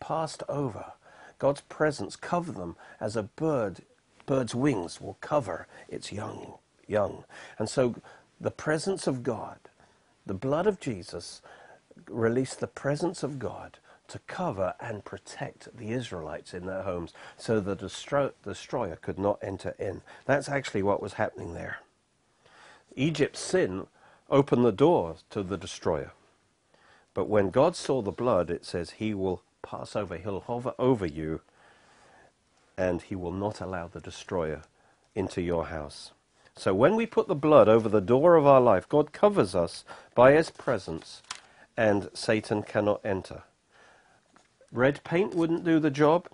passed 0.00 0.42
over. 0.48 0.94
God's 1.38 1.60
presence 1.60 2.16
covered 2.16 2.56
them 2.56 2.74
as 3.00 3.16
a 3.16 3.24
bird, 3.24 3.82
bird's 4.24 4.54
wings 4.54 4.98
will 4.98 5.18
cover 5.20 5.66
its 5.90 6.10
young, 6.10 6.54
young. 6.86 7.24
And 7.58 7.68
so 7.68 7.96
the 8.40 8.50
presence 8.50 9.06
of 9.06 9.22
God 9.22 9.58
the 10.26 10.34
blood 10.34 10.66
of 10.66 10.80
Jesus 10.80 11.42
released 12.08 12.60
the 12.60 12.66
presence 12.66 13.22
of 13.22 13.38
God 13.38 13.78
to 14.08 14.18
cover 14.20 14.74
and 14.80 15.04
protect 15.04 15.76
the 15.76 15.92
Israelites 15.92 16.54
in 16.54 16.66
their 16.66 16.82
homes 16.82 17.12
so 17.36 17.60
the 17.60 17.76
destro- 17.76 18.32
destroyer 18.44 18.96
could 18.96 19.18
not 19.18 19.38
enter 19.42 19.74
in. 19.78 20.02
That's 20.26 20.48
actually 20.48 20.82
what 20.82 21.02
was 21.02 21.14
happening 21.14 21.54
there. 21.54 21.78
Egypt's 22.96 23.40
sin 23.40 23.86
opened 24.30 24.64
the 24.64 24.72
door 24.72 25.16
to 25.30 25.42
the 25.42 25.56
destroyer. 25.56 26.12
But 27.14 27.28
when 27.28 27.50
God 27.50 27.76
saw 27.76 28.02
the 28.02 28.12
blood, 28.12 28.50
it 28.50 28.64
says 28.64 28.92
he 28.92 29.14
will 29.14 29.42
pass 29.62 29.96
over, 29.96 30.16
he'll 30.16 30.40
hover 30.40 30.74
over 30.78 31.06
you, 31.06 31.40
and 32.76 33.02
he 33.02 33.16
will 33.16 33.32
not 33.32 33.60
allow 33.60 33.88
the 33.88 34.00
destroyer 34.00 34.62
into 35.14 35.42
your 35.42 35.66
house. 35.66 36.12
So 36.56 36.74
when 36.74 36.96
we 36.96 37.06
put 37.06 37.28
the 37.28 37.34
blood 37.34 37.68
over 37.68 37.88
the 37.88 38.00
door 38.00 38.36
of 38.36 38.46
our 38.46 38.60
life, 38.60 38.88
God 38.88 39.12
covers 39.12 39.54
us 39.54 39.84
by 40.14 40.32
his 40.32 40.50
presence 40.50 41.22
and 41.76 42.10
Satan 42.12 42.62
cannot 42.62 43.00
enter. 43.04 43.42
Red 44.70 45.02
paint 45.04 45.34
wouldn't 45.34 45.64
do 45.64 45.78
the 45.78 45.90
job. 45.90 46.28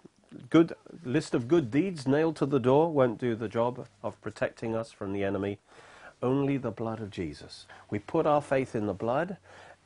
Good 0.50 0.74
list 1.04 1.34
of 1.34 1.48
good 1.48 1.70
deeds 1.70 2.06
nailed 2.06 2.36
to 2.36 2.46
the 2.46 2.60
door 2.60 2.92
won't 2.92 3.18
do 3.18 3.34
the 3.34 3.48
job 3.48 3.86
of 4.02 4.20
protecting 4.20 4.74
us 4.74 4.92
from 4.92 5.12
the 5.12 5.24
enemy. 5.24 5.58
Only 6.22 6.56
the 6.56 6.70
blood 6.72 7.00
of 7.00 7.10
Jesus. 7.10 7.66
We 7.88 8.00
put 8.00 8.26
our 8.26 8.42
faith 8.42 8.74
in 8.74 8.86
the 8.86 8.94
blood 8.94 9.36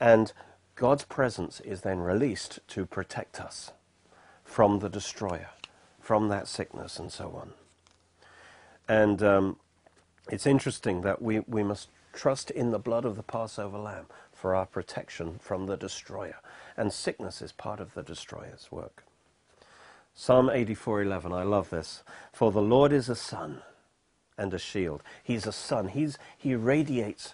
and 0.00 0.32
God's 0.74 1.04
presence 1.04 1.60
is 1.60 1.82
then 1.82 2.00
released 2.00 2.60
to 2.68 2.86
protect 2.86 3.38
us 3.38 3.72
from 4.44 4.78
the 4.78 4.88
destroyer, 4.88 5.50
from 6.00 6.28
that 6.28 6.48
sickness 6.48 6.98
and 6.98 7.12
so 7.12 7.38
on. 7.40 7.52
And 8.88 9.22
um, 9.22 9.56
it's 10.30 10.46
interesting 10.46 11.02
that 11.02 11.20
we, 11.20 11.40
we 11.40 11.62
must 11.62 11.88
trust 12.12 12.50
in 12.50 12.70
the 12.70 12.78
blood 12.78 13.04
of 13.04 13.16
the 13.16 13.22
Passover 13.22 13.78
lamb 13.78 14.06
for 14.32 14.54
our 14.54 14.66
protection 14.66 15.38
from 15.40 15.66
the 15.66 15.76
destroyer. 15.76 16.36
And 16.76 16.92
sickness 16.92 17.42
is 17.42 17.52
part 17.52 17.80
of 17.80 17.94
the 17.94 18.02
destroyer's 18.02 18.68
work. 18.70 19.04
Psalm 20.14 20.48
84:11 20.48 21.32
I 21.32 21.42
love 21.42 21.70
this. 21.70 22.02
For 22.32 22.52
the 22.52 22.62
Lord 22.62 22.92
is 22.92 23.08
a 23.08 23.16
sun 23.16 23.62
and 24.36 24.52
a 24.52 24.58
shield. 24.58 25.02
He's 25.22 25.46
a 25.46 25.52
sun. 25.52 25.88
He's 25.88 26.18
he 26.36 26.54
radiates 26.54 27.32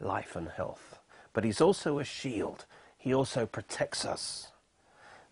life 0.00 0.36
and 0.36 0.48
health. 0.48 0.98
But 1.32 1.44
he's 1.44 1.60
also 1.60 1.98
a 1.98 2.04
shield. 2.04 2.66
He 2.96 3.14
also 3.14 3.46
protects 3.46 4.04
us. 4.04 4.52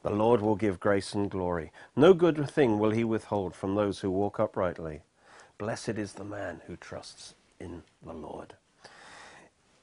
The 0.03 0.11
Lord 0.11 0.41
will 0.41 0.57
give 0.57 0.81
grace 0.81 1.15
and 1.15 1.31
glory. 1.31 1.73
No 1.97 2.15
good 2.15 2.49
thing 2.51 2.79
will 2.79 2.91
he 2.91 3.05
withhold 3.05 3.55
from 3.55 3.75
those 3.75 4.01
who 4.01 4.11
walk 4.11 4.39
uprightly. 4.39 5.03
Blessed 5.59 5.91
is 5.91 6.13
the 6.13 6.25
man 6.25 6.61
who 6.67 6.77
trusts 6.77 7.35
in 7.59 7.83
the 8.05 8.13
Lord. 8.13 8.55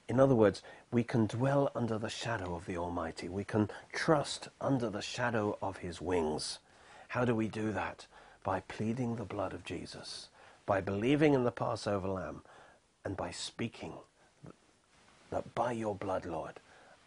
In 0.08 0.18
other 0.18 0.34
words, 0.34 0.62
we 0.90 1.02
can 1.02 1.26
dwell 1.26 1.70
under 1.74 1.98
the 1.98 2.08
shadow 2.08 2.54
of 2.54 2.64
the 2.64 2.78
Almighty. 2.78 3.28
We 3.28 3.44
can 3.44 3.68
trust 3.92 4.48
under 4.60 4.88
the 4.88 5.02
shadow 5.02 5.58
of 5.60 5.78
His 5.78 6.00
wings. 6.00 6.60
How 7.08 7.24
do 7.24 7.34
we 7.34 7.48
do 7.48 7.72
that? 7.72 8.06
By 8.42 8.60
pleading 8.60 9.16
the 9.16 9.24
blood 9.24 9.52
of 9.52 9.64
Jesus, 9.64 10.28
by 10.64 10.80
believing 10.80 11.34
in 11.34 11.44
the 11.44 11.50
Passover 11.50 12.08
lamb, 12.08 12.42
and 13.04 13.16
by 13.16 13.30
speaking 13.30 13.92
that 15.30 15.54
by 15.54 15.72
your 15.72 15.94
blood, 15.94 16.24
Lord, 16.24 16.60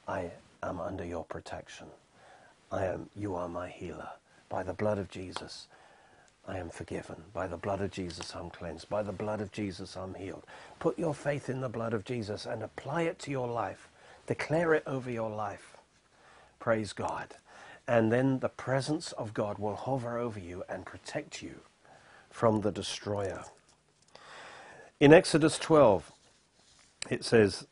I 0.07 0.31
am 0.61 0.79
under 0.79 1.05
your 1.05 1.23
protection. 1.23 1.87
I 2.71 2.85
am, 2.85 3.09
you 3.15 3.35
are 3.35 3.49
my 3.49 3.69
healer. 3.69 4.09
By 4.49 4.63
the 4.63 4.73
blood 4.73 4.97
of 4.97 5.09
Jesus, 5.09 5.67
I 6.49 6.57
am 6.57 6.69
forgiven. 6.69 7.17
By 7.31 7.45
the 7.45 7.57
blood 7.57 7.79
of 7.79 7.91
Jesus, 7.91 8.35
I'm 8.35 8.49
cleansed. 8.49 8.89
By 8.89 9.03
the 9.03 9.11
blood 9.11 9.39
of 9.39 9.51
Jesus, 9.51 9.95
I'm 9.95 10.15
healed. 10.15 10.45
Put 10.79 10.97
your 10.97 11.13
faith 11.13 11.47
in 11.47 11.61
the 11.61 11.69
blood 11.69 11.93
of 11.93 12.05
Jesus 12.05 12.47
and 12.47 12.63
apply 12.63 13.03
it 13.03 13.19
to 13.19 13.31
your 13.31 13.47
life. 13.47 13.87
Declare 14.25 14.73
it 14.73 14.83
over 14.87 15.11
your 15.11 15.29
life. 15.29 15.77
Praise 16.59 16.91
God. 16.91 17.35
And 17.87 18.11
then 18.11 18.39
the 18.39 18.49
presence 18.49 19.11
of 19.11 19.35
God 19.35 19.59
will 19.59 19.75
hover 19.75 20.17
over 20.17 20.39
you 20.39 20.63
and 20.67 20.85
protect 20.85 21.43
you 21.43 21.61
from 22.31 22.61
the 22.61 22.71
destroyer. 22.71 23.43
In 24.99 25.13
Exodus 25.13 25.59
12, 25.59 26.11
it 27.11 27.23
says, 27.23 27.67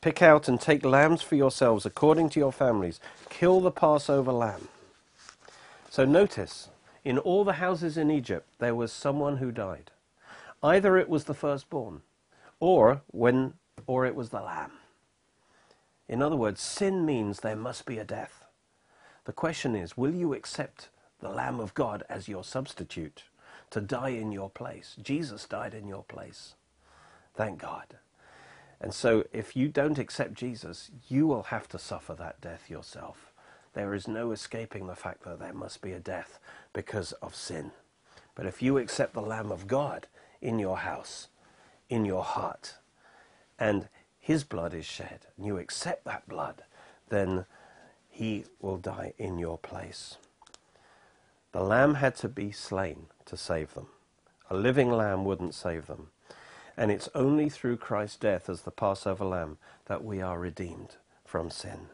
Pick 0.00 0.22
out 0.22 0.48
and 0.48 0.60
take 0.60 0.84
lambs 0.84 1.22
for 1.22 1.34
yourselves 1.34 1.86
according 1.86 2.30
to 2.30 2.40
your 2.40 2.52
families. 2.52 3.00
Kill 3.28 3.60
the 3.60 3.70
Passover 3.70 4.32
lamb. 4.32 4.68
So 5.90 6.04
notice, 6.04 6.68
in 7.04 7.18
all 7.18 7.44
the 7.44 7.54
houses 7.54 7.96
in 7.96 8.10
Egypt, 8.10 8.48
there 8.58 8.74
was 8.74 8.92
someone 8.92 9.36
who 9.36 9.52
died. 9.52 9.90
Either 10.62 10.96
it 10.96 11.08
was 11.08 11.24
the 11.24 11.34
firstborn, 11.34 12.00
or 12.60 13.02
when, 13.08 13.54
or 13.86 14.06
it 14.06 14.14
was 14.14 14.30
the 14.30 14.40
lamb. 14.40 14.72
In 16.08 16.22
other 16.22 16.36
words, 16.36 16.60
sin 16.60 17.04
means 17.04 17.40
there 17.40 17.56
must 17.56 17.86
be 17.86 17.98
a 17.98 18.04
death. 18.04 18.44
The 19.24 19.32
question 19.32 19.74
is, 19.74 19.96
will 19.96 20.14
you 20.14 20.34
accept 20.34 20.88
the 21.20 21.30
Lamb 21.30 21.60
of 21.60 21.74
God 21.74 22.04
as 22.08 22.28
your 22.28 22.44
substitute 22.44 23.24
to 23.70 23.80
die 23.80 24.10
in 24.10 24.32
your 24.32 24.50
place? 24.50 24.96
Jesus 25.02 25.46
died 25.46 25.74
in 25.74 25.88
your 25.88 26.04
place. 26.04 26.54
Thank 27.34 27.60
God. 27.60 27.96
And 28.80 28.92
so 28.92 29.24
if 29.32 29.56
you 29.56 29.68
don't 29.68 29.98
accept 29.98 30.34
Jesus, 30.34 30.90
you 31.08 31.26
will 31.26 31.44
have 31.44 31.68
to 31.68 31.78
suffer 31.78 32.14
that 32.14 32.40
death 32.40 32.68
yourself. 32.68 33.32
There 33.74 33.94
is 33.94 34.08
no 34.08 34.30
escaping 34.30 34.86
the 34.86 34.94
fact 34.94 35.24
that 35.24 35.38
there 35.38 35.52
must 35.52 35.82
be 35.82 35.92
a 35.92 36.00
death 36.00 36.38
because 36.72 37.12
of 37.12 37.34
sin. 37.34 37.72
But 38.34 38.46
if 38.46 38.62
you 38.62 38.78
accept 38.78 39.14
the 39.14 39.20
Lamb 39.20 39.52
of 39.52 39.66
God 39.66 40.06
in 40.40 40.58
your 40.58 40.78
house, 40.78 41.28
in 41.88 42.04
your 42.04 42.24
heart, 42.24 42.74
and 43.58 43.88
his 44.20 44.44
blood 44.44 44.74
is 44.74 44.86
shed, 44.86 45.26
and 45.36 45.46
you 45.46 45.58
accept 45.58 46.04
that 46.04 46.28
blood, 46.28 46.62
then 47.08 47.46
he 48.08 48.44
will 48.60 48.76
die 48.76 49.12
in 49.18 49.38
your 49.38 49.58
place. 49.58 50.16
The 51.52 51.62
lamb 51.62 51.94
had 51.94 52.16
to 52.16 52.28
be 52.28 52.50
slain 52.52 53.06
to 53.26 53.36
save 53.36 53.74
them. 53.74 53.86
A 54.50 54.56
living 54.56 54.90
lamb 54.90 55.24
wouldn't 55.24 55.54
save 55.54 55.86
them. 55.86 56.08
And 56.76 56.90
it's 56.90 57.08
only 57.14 57.48
through 57.48 57.76
Christ's 57.76 58.16
death 58.16 58.48
as 58.48 58.62
the 58.62 58.70
Passover 58.70 59.24
lamb 59.24 59.58
that 59.86 60.04
we 60.04 60.20
are 60.20 60.38
redeemed 60.38 60.96
from 61.24 61.50
sin. 61.50 61.88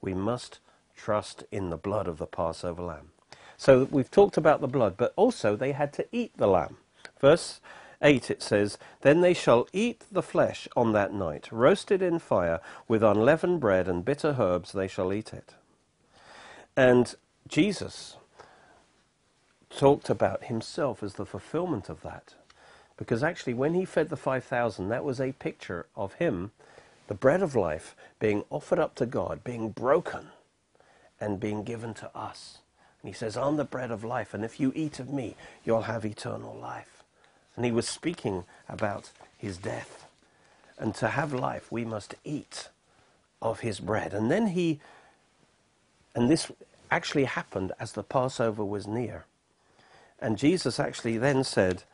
We 0.00 0.14
must 0.14 0.58
trust 0.98 1.44
in 1.50 1.70
the 1.70 1.76
blood 1.76 2.06
of 2.06 2.18
the 2.18 2.26
Passover 2.26 2.82
lamb. 2.82 3.12
So 3.56 3.88
we've 3.90 4.10
talked 4.10 4.36
about 4.36 4.60
the 4.60 4.68
blood, 4.68 4.96
but 4.96 5.12
also 5.16 5.56
they 5.56 5.72
had 5.72 5.92
to 5.94 6.06
eat 6.12 6.32
the 6.36 6.46
lamb. 6.46 6.76
Verse 7.20 7.60
8 8.02 8.30
it 8.30 8.42
says, 8.42 8.78
Then 9.00 9.20
they 9.20 9.34
shall 9.34 9.66
eat 9.72 10.04
the 10.12 10.22
flesh 10.22 10.68
on 10.76 10.92
that 10.92 11.12
night, 11.12 11.48
roasted 11.50 12.02
in 12.02 12.18
fire, 12.18 12.60
with 12.86 13.02
unleavened 13.02 13.60
bread 13.60 13.88
and 13.88 14.04
bitter 14.04 14.36
herbs 14.38 14.72
they 14.72 14.86
shall 14.86 15.12
eat 15.12 15.32
it. 15.32 15.54
And 16.76 17.14
Jesus 17.48 18.16
talked 19.70 20.08
about 20.08 20.44
himself 20.44 21.02
as 21.02 21.14
the 21.14 21.26
fulfillment 21.26 21.88
of 21.88 22.02
that. 22.02 22.34
Because 22.96 23.22
actually, 23.22 23.54
when 23.54 23.74
he 23.74 23.84
fed 23.84 24.08
the 24.08 24.16
5,000, 24.16 24.88
that 24.88 25.04
was 25.04 25.20
a 25.20 25.32
picture 25.32 25.86
of 25.96 26.14
him, 26.14 26.50
the 27.06 27.14
bread 27.14 27.42
of 27.42 27.56
life, 27.56 27.96
being 28.18 28.44
offered 28.50 28.78
up 28.78 28.94
to 28.96 29.06
God, 29.06 29.42
being 29.44 29.70
broken, 29.70 30.28
and 31.20 31.40
being 31.40 31.64
given 31.64 31.94
to 31.94 32.10
us. 32.16 32.58
And 33.02 33.08
he 33.08 33.14
says, 33.14 33.36
I'm 33.36 33.56
the 33.56 33.64
bread 33.64 33.90
of 33.90 34.04
life, 34.04 34.34
and 34.34 34.44
if 34.44 34.58
you 34.58 34.72
eat 34.74 34.98
of 34.98 35.12
me, 35.12 35.36
you'll 35.64 35.82
have 35.82 36.04
eternal 36.04 36.56
life. 36.56 37.04
And 37.56 37.64
he 37.64 37.72
was 37.72 37.88
speaking 37.88 38.44
about 38.68 39.10
his 39.36 39.56
death. 39.56 40.06
And 40.78 40.94
to 40.96 41.08
have 41.08 41.32
life, 41.32 41.72
we 41.72 41.84
must 41.84 42.14
eat 42.24 42.68
of 43.42 43.60
his 43.60 43.80
bread. 43.80 44.14
And 44.14 44.30
then 44.30 44.48
he, 44.48 44.80
and 46.14 46.30
this 46.30 46.50
actually 46.90 47.24
happened 47.24 47.72
as 47.78 47.92
the 47.92 48.02
Passover 48.02 48.64
was 48.64 48.86
near. 48.86 49.24
And 50.20 50.38
Jesus 50.38 50.80
actually 50.80 51.18
then 51.18 51.44
said, 51.44 51.84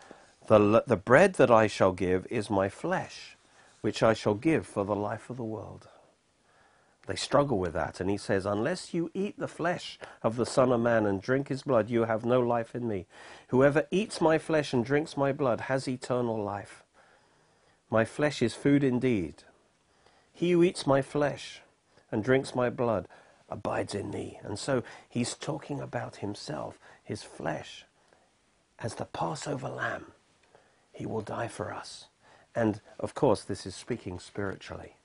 the, 0.46 0.84
the 0.86 0.96
bread 0.96 1.34
that 1.34 1.50
I 1.50 1.66
shall 1.66 1.92
give 1.92 2.26
is 2.30 2.50
my 2.50 2.68
flesh, 2.68 3.36
which 3.80 4.02
I 4.02 4.14
shall 4.14 4.34
give 4.34 4.66
for 4.66 4.84
the 4.84 4.96
life 4.96 5.30
of 5.30 5.36
the 5.36 5.44
world. 5.44 5.88
They 7.06 7.16
struggle 7.16 7.58
with 7.58 7.74
that, 7.74 8.00
and 8.00 8.08
he 8.08 8.16
says, 8.16 8.46
Unless 8.46 8.94
you 8.94 9.10
eat 9.12 9.38
the 9.38 9.48
flesh 9.48 9.98
of 10.22 10.36
the 10.36 10.46
Son 10.46 10.72
of 10.72 10.80
Man 10.80 11.04
and 11.04 11.20
drink 11.20 11.48
his 11.48 11.62
blood, 11.62 11.90
you 11.90 12.04
have 12.04 12.24
no 12.24 12.40
life 12.40 12.74
in 12.74 12.88
me. 12.88 13.06
Whoever 13.48 13.86
eats 13.90 14.20
my 14.20 14.38
flesh 14.38 14.72
and 14.72 14.84
drinks 14.84 15.16
my 15.16 15.32
blood 15.32 15.62
has 15.62 15.86
eternal 15.86 16.42
life. 16.42 16.82
My 17.90 18.04
flesh 18.04 18.40
is 18.40 18.54
food 18.54 18.82
indeed. 18.82 19.44
He 20.32 20.52
who 20.52 20.62
eats 20.62 20.86
my 20.86 21.02
flesh 21.02 21.60
and 22.10 22.24
drinks 22.24 22.54
my 22.54 22.70
blood 22.70 23.06
abides 23.50 23.94
in 23.94 24.10
me. 24.10 24.40
And 24.42 24.58
so 24.58 24.82
he's 25.08 25.34
talking 25.34 25.80
about 25.80 26.16
himself, 26.16 26.78
his 27.02 27.22
flesh, 27.22 27.84
as 28.78 28.94
the 28.94 29.04
Passover 29.04 29.68
lamb 29.68 30.06
he 30.94 31.04
will 31.04 31.20
die 31.20 31.48
for 31.48 31.74
us. 31.74 32.06
And 32.54 32.80
of 32.98 33.14
course, 33.14 33.42
this 33.42 33.66
is 33.66 33.74
speaking 33.74 34.18
spiritually. 34.18 34.96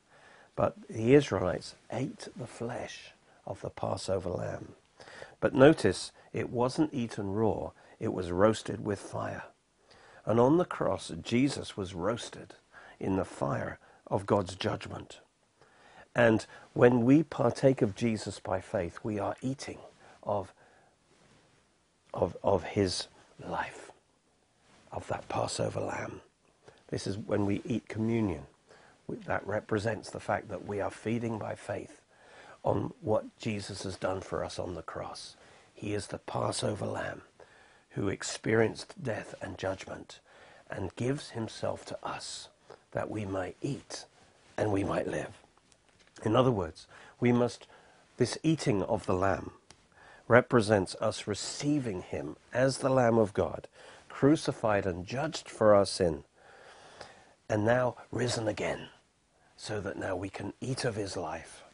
But 0.60 0.76
the 0.89 1.13
Israelites 1.13 1.76
ate 1.89 2.28
the 2.36 2.45
flesh 2.45 3.13
of 3.48 3.62
the 3.62 3.69
Passover 3.69 4.30
lamb. 4.30 4.74
But 5.39 5.56
notice, 5.56 6.12
it 6.34 6.50
wasn't 6.50 6.93
eaten 6.93 7.32
raw, 7.32 7.72
it 7.98 8.12
was 8.12 8.30
roasted 8.30 8.84
with 8.84 9.00
fire. 9.00 9.43
And 10.26 10.38
on 10.38 10.58
the 10.58 10.65
cross, 10.65 11.13
Jesus 11.22 11.78
was 11.78 11.95
roasted 11.95 12.56
in 13.00 13.15
the 13.15 13.24
fire 13.24 13.80
of 14.08 14.26
God's 14.26 14.54
judgment. 14.54 15.22
And 16.13 16.45
when 16.74 17.06
we 17.06 17.24
partake 17.24 17.82
of 17.82 17.95
Jesus 17.95 18.41
by 18.41 18.60
faith, 18.60 19.00
we 19.02 19.17
are 19.17 19.38
eating 19.41 19.78
of, 20.24 20.54
of, 22.13 22.36
of 22.43 22.63
his 22.63 23.08
life 23.41 23.91
of 24.91 25.08
that 25.08 25.30
Passover 25.30 25.80
lamb. 25.80 26.19
This 26.89 27.08
is 27.08 27.17
when 27.17 27.45
we 27.45 27.62
eat 27.63 27.88
communion. 27.88 28.45
That 29.26 29.45
represents 29.48 30.10
the 30.10 30.19
fact 30.19 30.50
that 30.50 30.65
we 30.65 30.82
are 30.82 30.91
feeding 30.91 31.38
by 31.38 31.56
faith 31.56 32.02
on 32.63 32.93
what 33.02 33.26
Jesus 33.38 33.84
has 33.84 33.98
done 33.98 34.22
for 34.22 34.43
us 34.43 34.60
on 34.60 34.76
the 34.76 34.82
cross. 34.82 35.36
He 35.74 35.93
is 35.93 36.08
the 36.08 36.17
Passover 36.17 36.86
lamb 36.86 37.22
who 37.91 38.10
experienced 38.10 39.02
death 39.02 39.34
and 39.41 39.58
judgment 39.58 40.19
and 40.69 40.95
gives 40.95 41.32
himself 41.32 41.86
to 41.86 41.98
us 42.04 42.50
that 42.91 43.10
we 43.10 43.26
might 43.26 43.56
eat 43.62 44.06
and 44.58 44.72
we 44.72 44.84
might 44.84 45.08
live. 45.08 45.41
In 46.24 46.36
other 46.36 46.52
words, 46.52 46.86
we 47.19 47.32
must, 47.32 47.65
this 48.17 48.38
eating 48.43 48.84
of 48.84 49.06
the 49.06 49.13
lamb 49.13 49.52
represents 50.28 50.95
us 50.95 51.28
receiving 51.28 52.02
him 52.02 52.36
as 52.54 52.78
the 52.78 52.89
Lamb 52.89 53.17
of 53.17 53.34
God 53.34 53.67
crucified 54.10 54.86
and 54.86 55.06
judged 55.06 55.48
for 55.50 55.74
our 55.74 55.86
sin, 55.86 56.24
and 57.50 57.63
now 57.63 57.95
risen 58.12 58.48
again, 58.48 58.89
so 59.62 59.82
that 59.82 59.98
now 59.98 60.15
we 60.15 60.30
can 60.30 60.54
eat 60.62 60.86
of 60.86 60.95
his 60.95 61.17
life 61.17 61.65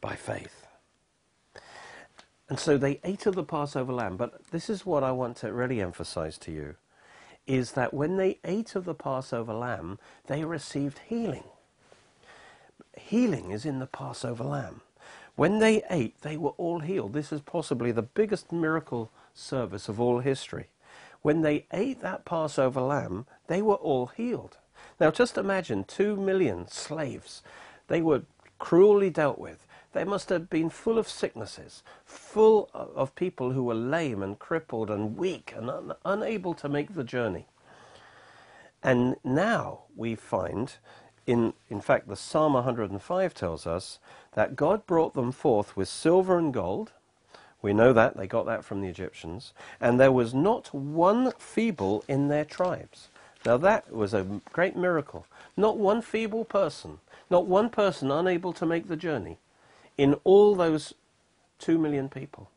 by 0.00 0.16
faith. 0.16 0.66
And 2.48 2.58
so 2.58 2.76
they 2.76 2.98
ate 3.04 3.26
of 3.26 3.36
the 3.36 3.44
Passover 3.44 3.92
lamb, 3.92 4.16
but 4.16 4.44
this 4.50 4.68
is 4.68 4.84
what 4.84 5.04
I 5.04 5.12
want 5.12 5.36
to 5.38 5.52
really 5.52 5.80
emphasize 5.80 6.36
to 6.38 6.50
you, 6.50 6.74
is 7.46 7.72
that 7.72 7.94
when 7.94 8.16
they 8.16 8.40
ate 8.42 8.74
of 8.74 8.84
the 8.84 8.94
Passover 8.94 9.54
lamb, 9.54 10.00
they 10.26 10.44
received 10.44 10.98
healing. 11.06 11.44
Healing 12.96 13.52
is 13.52 13.64
in 13.64 13.78
the 13.78 13.86
Passover 13.86 14.42
lamb. 14.42 14.80
When 15.36 15.60
they 15.60 15.84
ate, 15.88 16.20
they 16.22 16.36
were 16.36 16.56
all 16.58 16.80
healed. 16.80 17.12
This 17.12 17.30
is 17.30 17.40
possibly 17.40 17.92
the 17.92 18.02
biggest 18.02 18.50
miracle 18.50 19.12
service 19.32 19.88
of 19.88 20.00
all 20.00 20.18
history 20.18 20.70
when 21.22 21.42
they 21.42 21.66
ate 21.72 22.00
that 22.00 22.24
Passover 22.24 22.80
lamb, 22.80 23.26
they 23.48 23.62
were 23.62 23.74
all 23.74 24.06
healed. 24.06 24.56
Now 25.00 25.10
just 25.10 25.38
imagine 25.38 25.84
two 25.84 26.16
million 26.16 26.68
slaves. 26.68 27.42
They 27.88 28.02
were 28.02 28.22
cruelly 28.58 29.10
dealt 29.10 29.38
with. 29.38 29.66
They 29.92 30.04
must 30.04 30.28
have 30.28 30.50
been 30.50 30.70
full 30.70 30.98
of 30.98 31.08
sicknesses, 31.08 31.82
full 32.04 32.68
of 32.74 33.14
people 33.14 33.52
who 33.52 33.64
were 33.64 33.74
lame 33.74 34.22
and 34.22 34.38
crippled 34.38 34.90
and 34.90 35.16
weak 35.16 35.54
and 35.56 35.70
un 35.70 35.94
unable 36.04 36.54
to 36.54 36.68
make 36.68 36.94
the 36.94 37.04
journey. 37.04 37.46
And 38.82 39.16
now 39.24 39.80
we 39.96 40.14
find 40.14 40.74
in, 41.28 41.52
in 41.68 41.82
fact, 41.82 42.08
the 42.08 42.16
Psalm 42.16 42.54
105 42.54 43.34
tells 43.34 43.66
us 43.66 43.98
that 44.32 44.56
God 44.56 44.86
brought 44.86 45.12
them 45.12 45.30
forth 45.30 45.76
with 45.76 45.86
silver 45.86 46.38
and 46.38 46.54
gold. 46.54 46.92
We 47.60 47.74
know 47.74 47.92
that, 47.92 48.16
they 48.16 48.26
got 48.26 48.46
that 48.46 48.64
from 48.64 48.80
the 48.80 48.88
Egyptians. 48.88 49.52
And 49.78 50.00
there 50.00 50.10
was 50.10 50.32
not 50.32 50.72
one 50.72 51.32
feeble 51.32 52.02
in 52.08 52.28
their 52.28 52.46
tribes. 52.46 53.10
Now 53.44 53.56
that 53.58 53.92
was 53.92 54.14
a 54.14 54.26
great 54.52 54.76
miracle. 54.76 55.26
Not 55.56 55.78
one 55.78 56.02
feeble 56.02 56.44
person, 56.44 56.98
not 57.30 57.46
one 57.46 57.70
person 57.70 58.10
unable 58.10 58.52
to 58.54 58.66
make 58.66 58.88
the 58.88 58.96
journey 58.96 59.38
in 59.96 60.14
all 60.24 60.54
those 60.54 60.94
two 61.58 61.78
million 61.78 62.08
people. 62.08 62.50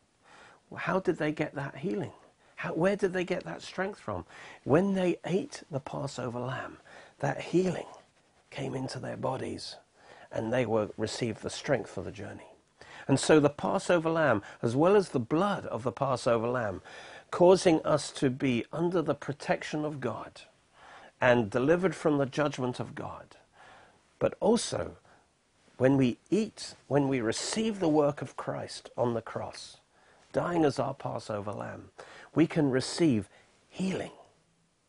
How 0.76 1.00
did 1.00 1.18
they 1.18 1.32
get 1.32 1.54
that 1.54 1.76
healing? 1.76 2.12
How, 2.56 2.74
where 2.74 2.96
did 2.96 3.12
they 3.12 3.24
get 3.24 3.44
that 3.44 3.62
strength 3.62 3.98
from? 3.98 4.24
When 4.64 4.94
they 4.94 5.18
ate 5.26 5.62
the 5.70 5.80
Passover 5.80 6.38
lamb, 6.40 6.78
that 7.18 7.40
healing 7.40 7.86
came 8.50 8.74
into 8.74 8.98
their 8.98 9.16
bodies 9.16 9.76
and 10.30 10.52
they 10.52 10.64
were, 10.64 10.90
received 10.96 11.42
the 11.42 11.50
strength 11.50 11.90
for 11.90 12.02
the 12.02 12.12
journey. 12.12 12.46
And 13.08 13.18
so 13.18 13.40
the 13.40 13.50
Passover 13.50 14.10
lamb, 14.10 14.42
as 14.62 14.76
well 14.76 14.96
as 14.96 15.08
the 15.08 15.18
blood 15.20 15.66
of 15.66 15.82
the 15.82 15.92
Passover 15.92 16.48
lamb, 16.48 16.82
causing 17.30 17.80
us 17.84 18.10
to 18.12 18.30
be 18.30 18.64
under 18.72 19.02
the 19.02 19.14
protection 19.14 19.84
of 19.84 20.00
God 20.00 20.42
and 21.22 21.48
delivered 21.48 21.94
from 21.94 22.18
the 22.18 22.26
judgment 22.26 22.80
of 22.80 22.96
God. 22.96 23.36
But 24.18 24.34
also, 24.40 24.96
when 25.78 25.96
we 25.96 26.18
eat, 26.30 26.74
when 26.88 27.06
we 27.06 27.20
receive 27.20 27.78
the 27.78 27.88
work 27.88 28.22
of 28.22 28.36
Christ 28.36 28.90
on 28.98 29.14
the 29.14 29.22
cross, 29.22 29.78
dying 30.32 30.64
as 30.64 30.80
our 30.80 30.94
Passover 30.94 31.52
lamb, 31.52 31.90
we 32.34 32.48
can 32.48 32.70
receive 32.70 33.28
healing 33.68 34.10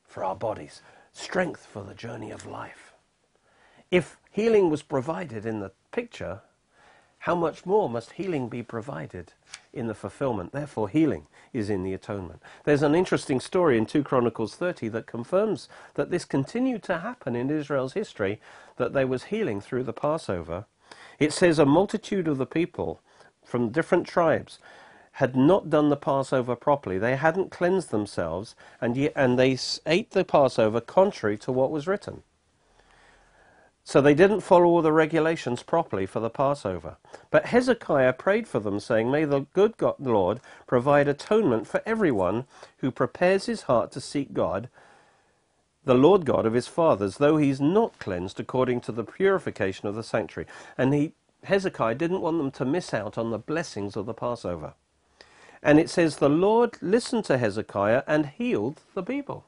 for 0.04 0.24
our 0.24 0.36
bodies, 0.36 0.82
strength 1.12 1.67
for 1.67 1.84
the 1.84 1.93
journey 1.93 2.32
of 2.32 2.48
life. 2.48 2.93
If 3.91 4.17
healing 4.32 4.72
was 4.72 4.82
provided 4.82 5.46
in 5.46 5.60
the 5.60 5.72
picture, 5.91 6.41
how 7.19 7.36
much 7.36 7.63
more 7.63 7.88
must 7.88 8.13
healing 8.13 8.50
be 8.50 8.63
provided 8.63 9.34
in 9.74 9.88
the 9.88 9.96
fulfillment? 9.96 10.52
Therefore, 10.52 10.90
healing 10.90 11.28
is 11.52 11.70
in 11.70 11.84
the 11.84 11.94
atonement. 11.94 12.42
There's 12.64 12.84
an 12.84 12.96
interesting 12.96 13.40
story 13.40 13.78
in 13.78 13.86
2 13.86 14.04
Chronicles 14.04 14.56
30 14.56 14.90
that 14.90 15.08
confirms 15.08 15.68
that 15.96 16.12
this 16.12 16.26
continued 16.26 16.84
to 16.84 17.00
happen 17.00 17.36
in 17.36 17.50
Israel's 17.50 17.94
history, 17.94 18.40
that 18.78 18.94
there 18.94 19.08
was 19.08 19.26
healing 19.26 19.62
through 19.62 19.84
the 19.84 19.94
Passover. 19.94 20.66
It 21.20 21.34
says 21.34 21.60
a 21.60 21.66
multitude 21.66 22.28
of 22.28 22.38
the 22.38 22.46
people 22.46 23.02
from 23.44 23.70
different 23.70 24.08
tribes 24.08 24.60
had 25.18 25.36
not 25.36 25.70
done 25.70 25.90
the 25.90 25.96
Passover 25.96 26.56
properly. 26.56 26.98
They 26.98 27.16
hadn't 27.16 27.52
cleansed 27.52 27.92
themselves, 27.92 28.56
and, 28.82 28.98
yet, 28.98 29.14
and 29.16 29.38
they 29.38 29.58
ate 29.86 30.12
the 30.12 30.26
Passover 30.26 30.82
contrary 30.82 31.38
to 31.40 31.52
what 31.52 31.70
was 31.70 31.86
written. 31.88 32.24
So 33.84 34.02
they 34.02 34.13
didn't 34.13 34.41
follow 34.41 34.65
all 34.65 34.82
the 34.82 34.93
regulations 34.93 35.62
properly 35.62 36.06
for 36.06 36.19
the 36.22 36.30
Passover. 36.30 36.98
But 37.32 37.48
Hezekiah 37.48 38.13
prayed 38.13 38.48
for 38.48 38.60
them, 38.60 38.80
saying, 38.80 39.12
May 39.12 39.26
the 39.26 39.41
good 39.54 39.78
God, 39.78 39.96
Lord 40.00 40.39
provide 40.67 41.08
atonement 41.08 41.67
for 41.67 41.82
everyone 41.86 42.46
who 42.78 42.91
prepares 42.91 43.46
his 43.48 43.63
heart 43.63 43.91
to 43.91 44.02
seek 44.02 44.34
God, 44.34 44.69
the 45.84 45.96
Lord 45.96 46.26
God 46.26 46.46
of 46.46 46.54
his 46.54 46.67
fathers, 46.67 47.17
though 47.17 47.38
he's 47.38 47.60
not 47.60 48.00
cleansed 48.00 48.39
according 48.39 48.82
to 48.82 48.93
the 48.93 49.04
purification 49.04 49.88
of 49.88 49.96
the 49.96 50.04
sanctuary. 50.04 50.48
And 50.78 50.93
he, 50.93 51.12
Hezekiah 51.43 51.96
didn't 51.96 52.22
want 52.22 52.38
them 52.38 52.52
to 52.52 52.65
miss 52.65 52.93
out 52.93 53.17
on 53.17 53.32
the 53.32 53.38
blessings 53.38 53.98
of 53.98 54.06
the 54.06 54.13
Passover. 54.13 54.76
And 55.62 55.80
it 55.80 55.89
says, 55.89 56.17
The 56.17 56.30
Lord 56.30 56.78
listened 56.82 57.26
to 57.26 57.38
Hezekiah 57.38 58.04
and 58.08 58.28
healed 58.28 58.82
the 58.93 59.04
people. 59.04 59.46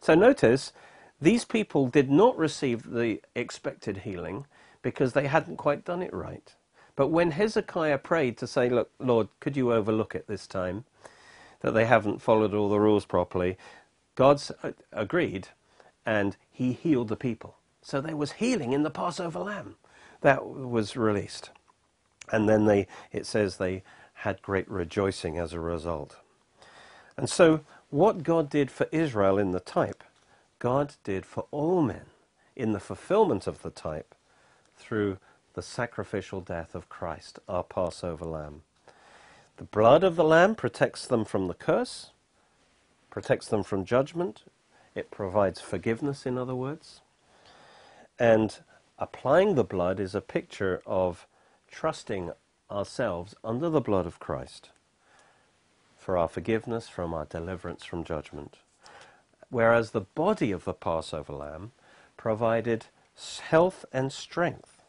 So 0.00 0.14
notice, 0.14 0.72
these 1.20 1.44
people 1.44 1.88
did 1.88 2.10
not 2.10 2.38
receive 2.38 2.90
the 2.90 3.20
expected 3.34 3.98
healing 3.98 4.46
because 4.82 5.12
they 5.12 5.26
hadn't 5.26 5.56
quite 5.56 5.84
done 5.84 6.02
it 6.02 6.12
right. 6.14 6.54
But 6.96 7.08
when 7.08 7.32
Hezekiah 7.32 7.98
prayed 7.98 8.36
to 8.38 8.46
say, 8.46 8.68
Look, 8.68 8.90
Lord, 8.98 9.28
could 9.40 9.56
you 9.56 9.72
overlook 9.72 10.14
it 10.14 10.26
this 10.26 10.46
time? 10.46 10.84
That 11.60 11.72
they 11.72 11.86
haven't 11.86 12.22
followed 12.22 12.54
all 12.54 12.68
the 12.68 12.80
rules 12.80 13.04
properly. 13.04 13.56
God 14.14 14.40
uh, 14.62 14.72
agreed 14.92 15.48
and 16.06 16.36
he 16.50 16.72
healed 16.72 17.08
the 17.08 17.16
people. 17.16 17.56
So 17.82 18.00
there 18.00 18.16
was 18.16 18.32
healing 18.32 18.72
in 18.72 18.82
the 18.82 18.90
Passover 18.90 19.40
lamb 19.40 19.76
that 20.20 20.46
was 20.46 20.96
released. 20.96 21.50
And 22.30 22.48
then 22.48 22.66
they, 22.66 22.86
it 23.12 23.26
says 23.26 23.56
they 23.56 23.82
had 24.14 24.42
great 24.42 24.68
rejoicing 24.70 25.38
as 25.38 25.52
a 25.52 25.60
result. 25.60 26.16
And 27.16 27.28
so, 27.30 27.60
what 27.90 28.22
God 28.22 28.50
did 28.50 28.70
for 28.70 28.88
Israel 28.92 29.38
in 29.38 29.52
the 29.52 29.60
type, 29.60 30.04
God 30.58 30.94
did 31.04 31.24
for 31.24 31.46
all 31.50 31.82
men 31.82 32.06
in 32.56 32.72
the 32.72 32.80
fulfillment 32.80 33.46
of 33.46 33.62
the 33.62 33.70
type 33.70 34.14
through 34.76 35.18
the 35.54 35.62
sacrificial 35.62 36.40
death 36.40 36.74
of 36.74 36.88
Christ, 36.88 37.38
our 37.48 37.62
Passover 37.62 38.24
lamb. 38.24 38.62
The 39.56 39.64
blood 39.64 40.04
of 40.04 40.16
the 40.16 40.24
lamb 40.24 40.54
protects 40.54 41.06
them 41.06 41.24
from 41.24 41.48
the 41.48 41.54
curse, 41.54 42.12
protects 43.10 43.48
them 43.48 43.62
from 43.62 43.84
judgment, 43.84 44.44
it 44.94 45.10
provides 45.10 45.60
forgiveness, 45.60 46.26
in 46.26 46.36
other 46.36 46.54
words. 46.54 47.00
And 48.18 48.56
applying 48.98 49.54
the 49.54 49.64
blood 49.64 50.00
is 50.00 50.14
a 50.14 50.20
picture 50.20 50.82
of 50.86 51.26
trusting 51.70 52.32
ourselves 52.70 53.34
under 53.44 53.70
the 53.70 53.80
blood 53.80 54.06
of 54.06 54.18
Christ 54.18 54.70
for 55.96 56.16
our 56.16 56.28
forgiveness 56.28 56.88
from 56.88 57.14
our 57.14 57.24
deliverance 57.24 57.84
from 57.84 58.02
judgment. 58.02 58.58
Whereas 59.50 59.90
the 59.90 60.02
body 60.02 60.52
of 60.52 60.64
the 60.64 60.74
Passover 60.74 61.32
lamb 61.32 61.72
provided 62.16 62.86
health 63.48 63.84
and 63.92 64.12
strength. 64.12 64.82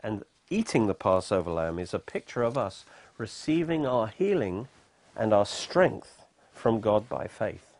And 0.00 0.24
eating 0.50 0.86
the 0.86 0.94
Passover 0.94 1.50
lamb 1.50 1.78
is 1.78 1.94
a 1.94 1.98
picture 1.98 2.42
of 2.42 2.58
us 2.58 2.84
receiving 3.16 3.86
our 3.86 4.08
healing 4.08 4.68
and 5.16 5.32
our 5.32 5.46
strength 5.46 6.24
from 6.52 6.80
God 6.80 7.08
by 7.08 7.26
faith 7.26 7.76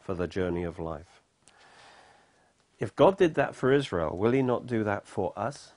for 0.00 0.14
the 0.14 0.26
journey 0.26 0.64
of 0.64 0.78
life. 0.78 1.20
If 2.78 2.94
God 2.96 3.18
did 3.18 3.34
that 3.34 3.54
for 3.54 3.72
Israel, 3.72 4.16
will 4.16 4.32
He 4.32 4.42
not 4.42 4.66
do 4.66 4.84
that 4.84 5.06
for 5.06 5.32
us? 5.36 5.72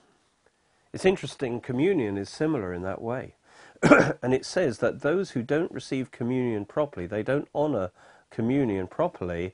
It's 0.93 1.05
interesting, 1.05 1.61
communion 1.61 2.17
is 2.17 2.29
similar 2.29 2.73
in 2.73 2.81
that 2.83 3.01
way. 3.01 3.35
and 4.21 4.33
it 4.33 4.45
says 4.45 4.77
that 4.79 5.01
those 5.01 5.31
who 5.31 5.41
don't 5.41 5.71
receive 5.71 6.11
communion 6.11 6.65
properly, 6.65 7.07
they 7.07 7.23
don't 7.23 7.47
honor 7.55 7.91
communion 8.31 8.87
properly, 8.87 9.53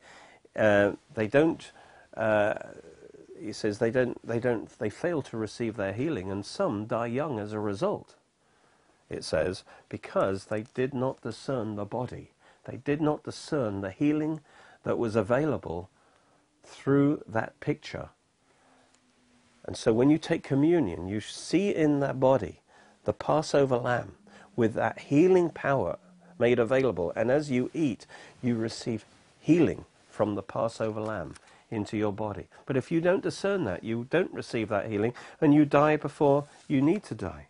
uh, 0.55 0.93
they 1.13 1.27
don't, 1.27 1.71
uh, 2.15 2.53
he 3.39 3.51
says 3.51 3.79
they 3.79 3.91
don't, 3.91 4.25
they 4.25 4.39
don't, 4.39 4.69
they 4.79 4.89
fail 4.89 5.21
to 5.23 5.37
receive 5.37 5.75
their 5.75 5.93
healing 5.93 6.31
and 6.31 6.45
some 6.45 6.85
die 6.85 7.07
young 7.07 7.39
as 7.39 7.53
a 7.53 7.59
result. 7.59 8.15
It 9.09 9.23
says, 9.23 9.63
because 9.89 10.45
they 10.45 10.63
did 10.73 10.93
not 10.93 11.21
discern 11.21 11.75
the 11.75 11.85
body. 11.85 12.31
They 12.65 12.77
did 12.77 13.01
not 13.01 13.23
discern 13.23 13.81
the 13.81 13.91
healing 13.91 14.41
that 14.83 14.97
was 14.97 15.15
available 15.15 15.89
through 16.63 17.23
that 17.27 17.59
picture 17.59 18.09
and 19.67 19.75
so 19.75 19.91
when 19.91 20.09
you 20.09 20.17
take 20.17 20.43
communion, 20.43 21.09
you 21.09 21.19
see 21.19 21.75
in 21.75 21.99
that 21.99 22.19
body 22.19 22.61
the 23.03 23.13
Passover 23.13 23.77
lamb 23.77 24.13
with 24.55 24.73
that 24.73 24.99
healing 24.99 25.49
power 25.49 25.99
made 26.39 26.59
available. 26.59 27.13
And 27.15 27.31
as 27.31 27.51
you 27.51 27.69
eat, 27.73 28.05
you 28.41 28.55
receive 28.55 29.05
healing 29.39 29.85
from 30.09 30.35
the 30.35 30.43
Passover 30.43 31.01
lamb 31.01 31.35
into 31.69 31.97
your 31.97 32.13
body. 32.13 32.47
But 32.65 32.77
if 32.77 32.91
you 32.91 33.01
don't 33.01 33.23
discern 33.23 33.65
that, 33.65 33.83
you 33.83 34.07
don't 34.09 34.33
receive 34.33 34.69
that 34.69 34.89
healing 34.89 35.13
and 35.41 35.53
you 35.53 35.65
die 35.65 35.95
before 35.97 36.45
you 36.67 36.81
need 36.81 37.03
to 37.03 37.15
die. 37.15 37.47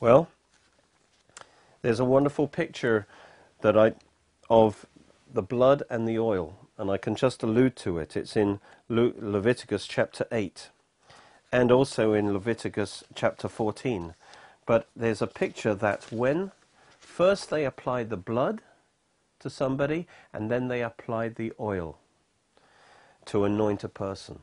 Well, 0.00 0.28
there's 1.82 2.00
a 2.00 2.04
wonderful 2.04 2.48
picture 2.48 3.06
that 3.60 3.76
I 3.76 3.94
of 4.50 4.86
the 5.32 5.42
blood 5.42 5.82
and 5.90 6.06
the 6.06 6.18
oil 6.18 6.54
and 6.78 6.90
I 6.90 6.98
can 6.98 7.14
just 7.14 7.42
allude 7.42 7.76
to 7.76 7.98
it. 7.98 8.16
It's 8.16 8.36
in 8.36 8.60
Le- 8.88 9.12
Leviticus 9.18 9.86
chapter 9.86 10.26
8 10.30 10.68
and 11.52 11.72
also 11.72 12.12
in 12.12 12.32
Leviticus 12.32 13.04
chapter 13.14 13.48
14. 13.48 14.14
But 14.66 14.88
there's 14.94 15.22
a 15.22 15.26
picture 15.26 15.74
that 15.74 16.10
when 16.12 16.52
first 17.16 17.48
they 17.48 17.64
applied 17.64 18.10
the 18.10 18.16
blood 18.18 18.60
to 19.38 19.48
somebody 19.48 20.06
and 20.34 20.50
then 20.50 20.68
they 20.68 20.82
applied 20.82 21.36
the 21.36 21.50
oil 21.58 21.96
to 23.24 23.42
anoint 23.42 23.82
a 23.82 23.88
person. 23.88 24.40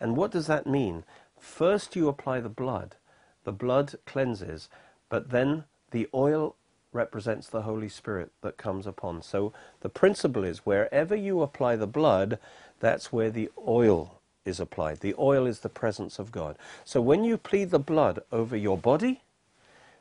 And 0.00 0.16
what 0.16 0.30
does 0.30 0.46
that 0.46 0.66
mean? 0.66 1.04
First 1.38 1.94
you 1.94 2.08
apply 2.08 2.40
the 2.40 2.48
blood, 2.48 2.96
the 3.44 3.52
blood 3.52 3.96
cleanses, 4.06 4.70
but 5.10 5.28
then 5.28 5.64
the 5.90 6.08
oil 6.14 6.56
represents 6.90 7.48
the 7.48 7.62
Holy 7.62 7.90
Spirit 7.90 8.30
that 8.40 8.56
comes 8.56 8.86
upon. 8.86 9.20
So 9.20 9.52
the 9.80 9.90
principle 9.90 10.42
is 10.42 10.64
wherever 10.64 11.14
you 11.14 11.42
apply 11.42 11.76
the 11.76 11.86
blood, 11.86 12.38
that's 12.80 13.12
where 13.12 13.30
the 13.30 13.50
oil 13.68 14.22
is 14.46 14.58
applied. 14.58 15.00
The 15.00 15.14
oil 15.18 15.44
is 15.44 15.58
the 15.58 15.68
presence 15.68 16.18
of 16.18 16.32
God. 16.32 16.56
So 16.82 17.02
when 17.02 17.24
you 17.24 17.36
plead 17.36 17.72
the 17.72 17.78
blood 17.78 18.20
over 18.32 18.56
your 18.56 18.78
body, 18.78 19.20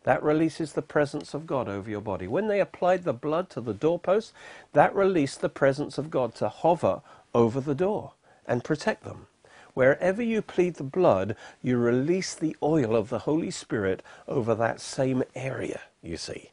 that 0.06 0.24
releases 0.24 0.74
the 0.74 0.84
presence 0.84 1.36
of 1.36 1.48
God 1.48 1.70
over 1.70 1.92
your 1.92 2.02
body. 2.02 2.28
When 2.28 2.50
they 2.50 2.62
applied 2.62 3.06
the 3.06 3.14
blood 3.14 3.52
to 3.52 3.62
the 3.62 3.76
doorpost, 3.76 4.34
that 4.74 4.96
released 4.96 5.42
the 5.42 5.50
presence 5.50 6.00
of 6.00 6.12
God 6.12 6.36
to 6.38 6.50
hover 6.50 7.04
over 7.36 7.62
the 7.62 7.76
door 7.76 8.14
and 8.48 8.66
protect 8.66 9.06
them. 9.06 9.28
wherever 9.76 10.24
you 10.24 10.44
plead 10.44 10.76
the 10.76 10.84
blood, 10.86 11.36
you 11.64 11.78
release 11.78 12.36
the 12.36 12.56
oil 12.64 12.96
of 12.96 13.10
the 13.10 13.22
Holy 13.22 13.52
Spirit 13.52 14.04
over 14.28 14.56
that 14.56 14.82
same 14.82 15.24
area, 15.36 15.82
you 16.04 16.18
see. 16.18 16.52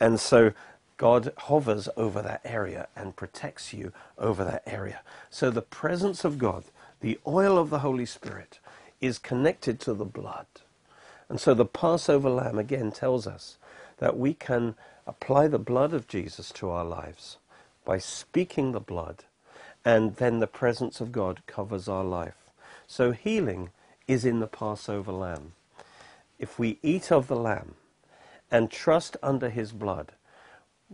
And 0.00 0.20
so 0.20 0.52
God 0.98 1.32
hovers 1.38 1.88
over 1.96 2.22
that 2.22 2.42
area 2.44 2.88
and 2.96 3.16
protects 3.16 3.74
you 3.74 3.92
over 4.18 4.44
that 4.44 4.64
area. 4.66 5.02
So 5.30 5.50
the 5.50 5.62
presence 5.62 6.24
of 6.24 6.38
God, 6.38 6.64
the 7.00 7.20
oil 7.26 7.58
of 7.58 7.70
the 7.70 7.80
Holy 7.80 8.06
Spirit, 8.06 8.60
is 9.00 9.18
connected 9.18 9.80
to 9.82 9.94
the 9.94 10.06
blood. 10.06 10.46
And 11.32 11.40
so 11.40 11.54
the 11.54 11.64
Passover 11.64 12.28
lamb 12.28 12.58
again 12.58 12.92
tells 12.92 13.26
us 13.26 13.56
that 13.96 14.18
we 14.18 14.34
can 14.34 14.74
apply 15.06 15.48
the 15.48 15.58
blood 15.58 15.94
of 15.94 16.06
Jesus 16.06 16.50
to 16.50 16.68
our 16.68 16.84
lives 16.84 17.38
by 17.86 17.96
speaking 17.96 18.72
the 18.72 18.80
blood, 18.80 19.24
and 19.82 20.16
then 20.16 20.40
the 20.40 20.46
presence 20.46 21.00
of 21.00 21.10
God 21.10 21.40
covers 21.46 21.88
our 21.88 22.04
life. 22.04 22.50
So 22.86 23.12
healing 23.12 23.70
is 24.06 24.26
in 24.26 24.40
the 24.40 24.46
Passover 24.46 25.10
lamb. 25.10 25.52
If 26.38 26.58
we 26.58 26.78
eat 26.82 27.10
of 27.10 27.28
the 27.28 27.36
lamb 27.36 27.76
and 28.50 28.70
trust 28.70 29.16
under 29.22 29.48
his 29.48 29.72
blood, 29.72 30.12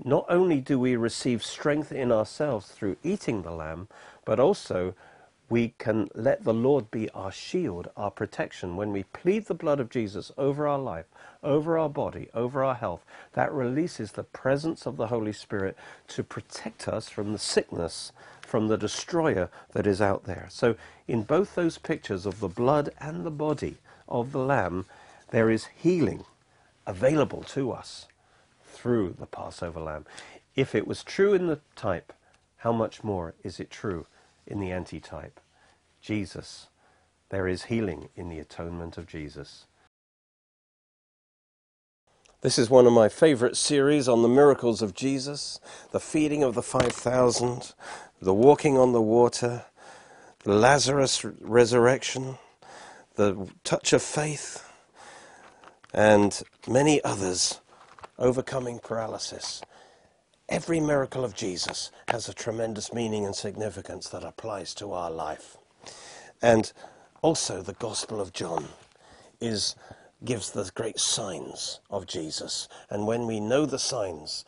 not 0.05 0.25
only 0.29 0.61
do 0.61 0.79
we 0.79 0.95
receive 0.95 1.45
strength 1.45 1.91
in 1.91 2.13
ourselves 2.13 2.69
through 2.69 2.97
eating 3.03 3.43
the 3.43 3.51
lamb, 3.51 3.89
but 4.25 4.39
also 4.39 4.95
we 5.51 5.75
can 5.79 6.11
let 6.15 6.45
the 6.45 6.55
Lord 6.55 6.91
be 6.91 7.11
our 7.11 7.33
shield, 7.33 7.89
our 7.97 8.11
protection. 8.11 8.77
When 8.77 8.93
we 8.93 9.05
plead 9.05 9.47
the 9.47 9.55
blood 9.55 9.81
of 9.81 9.91
Jesus 9.91 10.33
over 10.39 10.69
our 10.69 10.79
life, 10.79 11.07
over 11.43 11.79
our 11.79 11.89
body, 11.89 12.29
over 12.35 12.65
our 12.65 12.75
health, 12.75 13.05
that 13.35 13.53
releases 13.53 14.13
the 14.13 14.25
presence 14.25 14.87
of 14.87 14.97
the 14.97 15.09
Holy 15.09 15.33
Spirit 15.33 15.77
to 16.09 16.23
protect 16.23 16.89
us 16.89 17.09
from 17.09 17.33
the 17.33 17.39
sickness, 17.39 18.13
from 18.43 18.69
the 18.69 18.79
destroyer 18.79 19.51
that 19.73 19.87
is 19.87 20.01
out 20.03 20.25
there. 20.25 20.49
So, 20.51 20.77
in 21.07 21.23
both 21.23 21.55
those 21.55 21.79
pictures 21.79 22.27
of 22.27 22.41
the 22.41 22.49
blood 22.49 22.91
and 23.01 23.25
the 23.25 23.31
body 23.31 23.77
of 24.09 24.33
the 24.33 24.41
Lamb, 24.41 24.87
there 25.31 25.51
is 25.51 25.69
healing 25.77 26.25
available 26.87 27.43
to 27.43 27.73
us 27.73 28.07
through 28.65 29.17
the 29.19 29.27
Passover 29.27 29.81
Lamb. 29.81 30.07
If 30.57 30.75
it 30.75 30.87
was 30.87 31.05
true 31.05 31.35
in 31.35 31.47
the 31.47 31.61
type, 31.77 32.13
how 32.59 32.73
much 32.73 33.05
more 33.05 33.35
is 33.45 33.61
it 33.61 33.71
true? 33.71 34.07
In 34.49 34.59
the 34.59 34.73
antitype. 34.73 35.39
Jesus. 36.01 36.69
There 37.29 37.47
is 37.47 37.65
healing 37.65 38.09
in 38.17 38.29
the 38.29 38.39
atonement 38.39 38.97
of 38.97 39.07
Jesus. 39.07 39.67
This 42.41 42.59
is 42.59 42.71
one 42.71 42.87
of 42.87 42.93
my 42.93 43.09
favorite 43.09 43.57
series 43.57 44.09
on 44.09 44.23
the 44.23 44.29
miracles 44.29 44.81
of 44.81 44.95
Jesus 44.95 45.61
the 45.91 46.01
feeding 46.01 46.43
of 46.43 46.55
the 46.55 46.63
5,000, 46.63 47.75
the 48.23 48.35
walking 48.35 48.79
on 48.79 48.93
the 48.93 49.03
water, 49.03 49.65
the 50.45 50.55
Lazarus 50.55 51.25
resurrection, 51.25 52.39
the 53.17 53.49
touch 53.65 53.93
of 53.93 54.03
faith, 54.03 54.73
and 55.93 56.43
many 56.69 57.03
others 57.03 57.61
overcoming 58.19 58.79
paralysis. 58.79 59.61
Every 60.49 60.81
miracle 60.81 61.27
of 61.27 61.35
Jesus 61.35 61.91
has 62.09 62.27
a 62.27 62.33
tremendous 62.33 62.93
meaning 62.93 63.27
and 63.27 63.37
significance 63.37 64.09
that 64.09 64.25
applies 64.25 64.75
to 64.77 64.93
our 64.93 65.11
life. 65.11 65.59
And 66.41 66.73
also 67.21 67.61
the 67.61 67.75
Gospel 67.75 68.19
of 68.19 68.33
John 68.33 68.69
is 69.41 69.77
gives 70.25 70.51
the 70.51 70.71
great 70.75 70.99
signs 70.99 71.81
of 71.91 72.07
Jesus. 72.07 72.67
And 72.89 73.07
when 73.07 73.27
we 73.27 73.41
know 73.41 73.67
the 73.67 73.79
signs, 73.79 74.47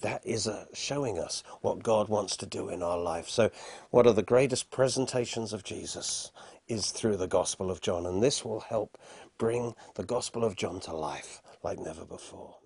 that 0.00 0.24
is 0.24 0.46
a, 0.46 0.68
showing 0.72 1.18
us 1.18 1.42
what 1.60 1.82
God 1.82 2.08
wants 2.08 2.36
to 2.38 2.46
do 2.46 2.68
in 2.68 2.82
our 2.82 2.98
life. 2.98 3.28
So, 3.28 3.50
one 3.90 4.06
of 4.06 4.14
the 4.14 4.22
greatest 4.22 4.70
presentations 4.70 5.52
of 5.52 5.64
Jesus 5.64 6.30
is 6.68 6.92
through 6.92 7.16
the 7.16 7.26
Gospel 7.26 7.70
of 7.70 7.80
John, 7.80 8.06
and 8.06 8.22
this 8.22 8.44
will 8.44 8.60
help 8.60 8.96
bring 9.38 9.74
the 9.96 10.04
Gospel 10.04 10.44
of 10.44 10.56
John 10.56 10.80
to 10.80 10.94
life 10.94 11.42
like 11.62 11.78
never 11.78 12.04
before. 12.04 12.56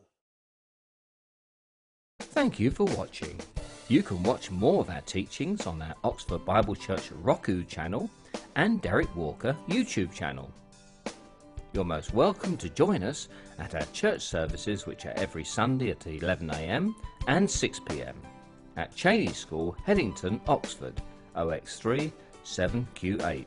Thank 2.20 2.60
you 2.60 2.70
for 2.70 2.84
watching. 2.84 3.36
You 3.88 4.02
can 4.02 4.22
watch 4.22 4.50
more 4.50 4.80
of 4.80 4.90
our 4.90 5.00
teachings 5.00 5.66
on 5.66 5.82
our 5.82 5.94
Oxford 6.04 6.44
Bible 6.44 6.74
Church 6.76 7.10
Roku 7.12 7.64
channel 7.64 8.08
and 8.56 8.80
Derek 8.82 9.14
Walker 9.16 9.56
YouTube 9.68 10.12
channel. 10.12 10.52
You're 11.72 11.84
most 11.84 12.14
welcome 12.14 12.56
to 12.58 12.68
join 12.68 13.02
us 13.02 13.28
at 13.58 13.74
our 13.74 13.86
church 13.92 14.22
services, 14.22 14.86
which 14.86 15.06
are 15.06 15.14
every 15.16 15.44
Sunday 15.44 15.90
at 15.90 16.00
11am 16.00 16.94
and 17.26 17.48
6pm 17.48 18.14
at 18.76 18.94
Cheney 18.94 19.32
School, 19.32 19.76
Headington, 19.84 20.40
Oxford, 20.46 21.00
OX3 21.36 22.12
7QH. 22.44 23.46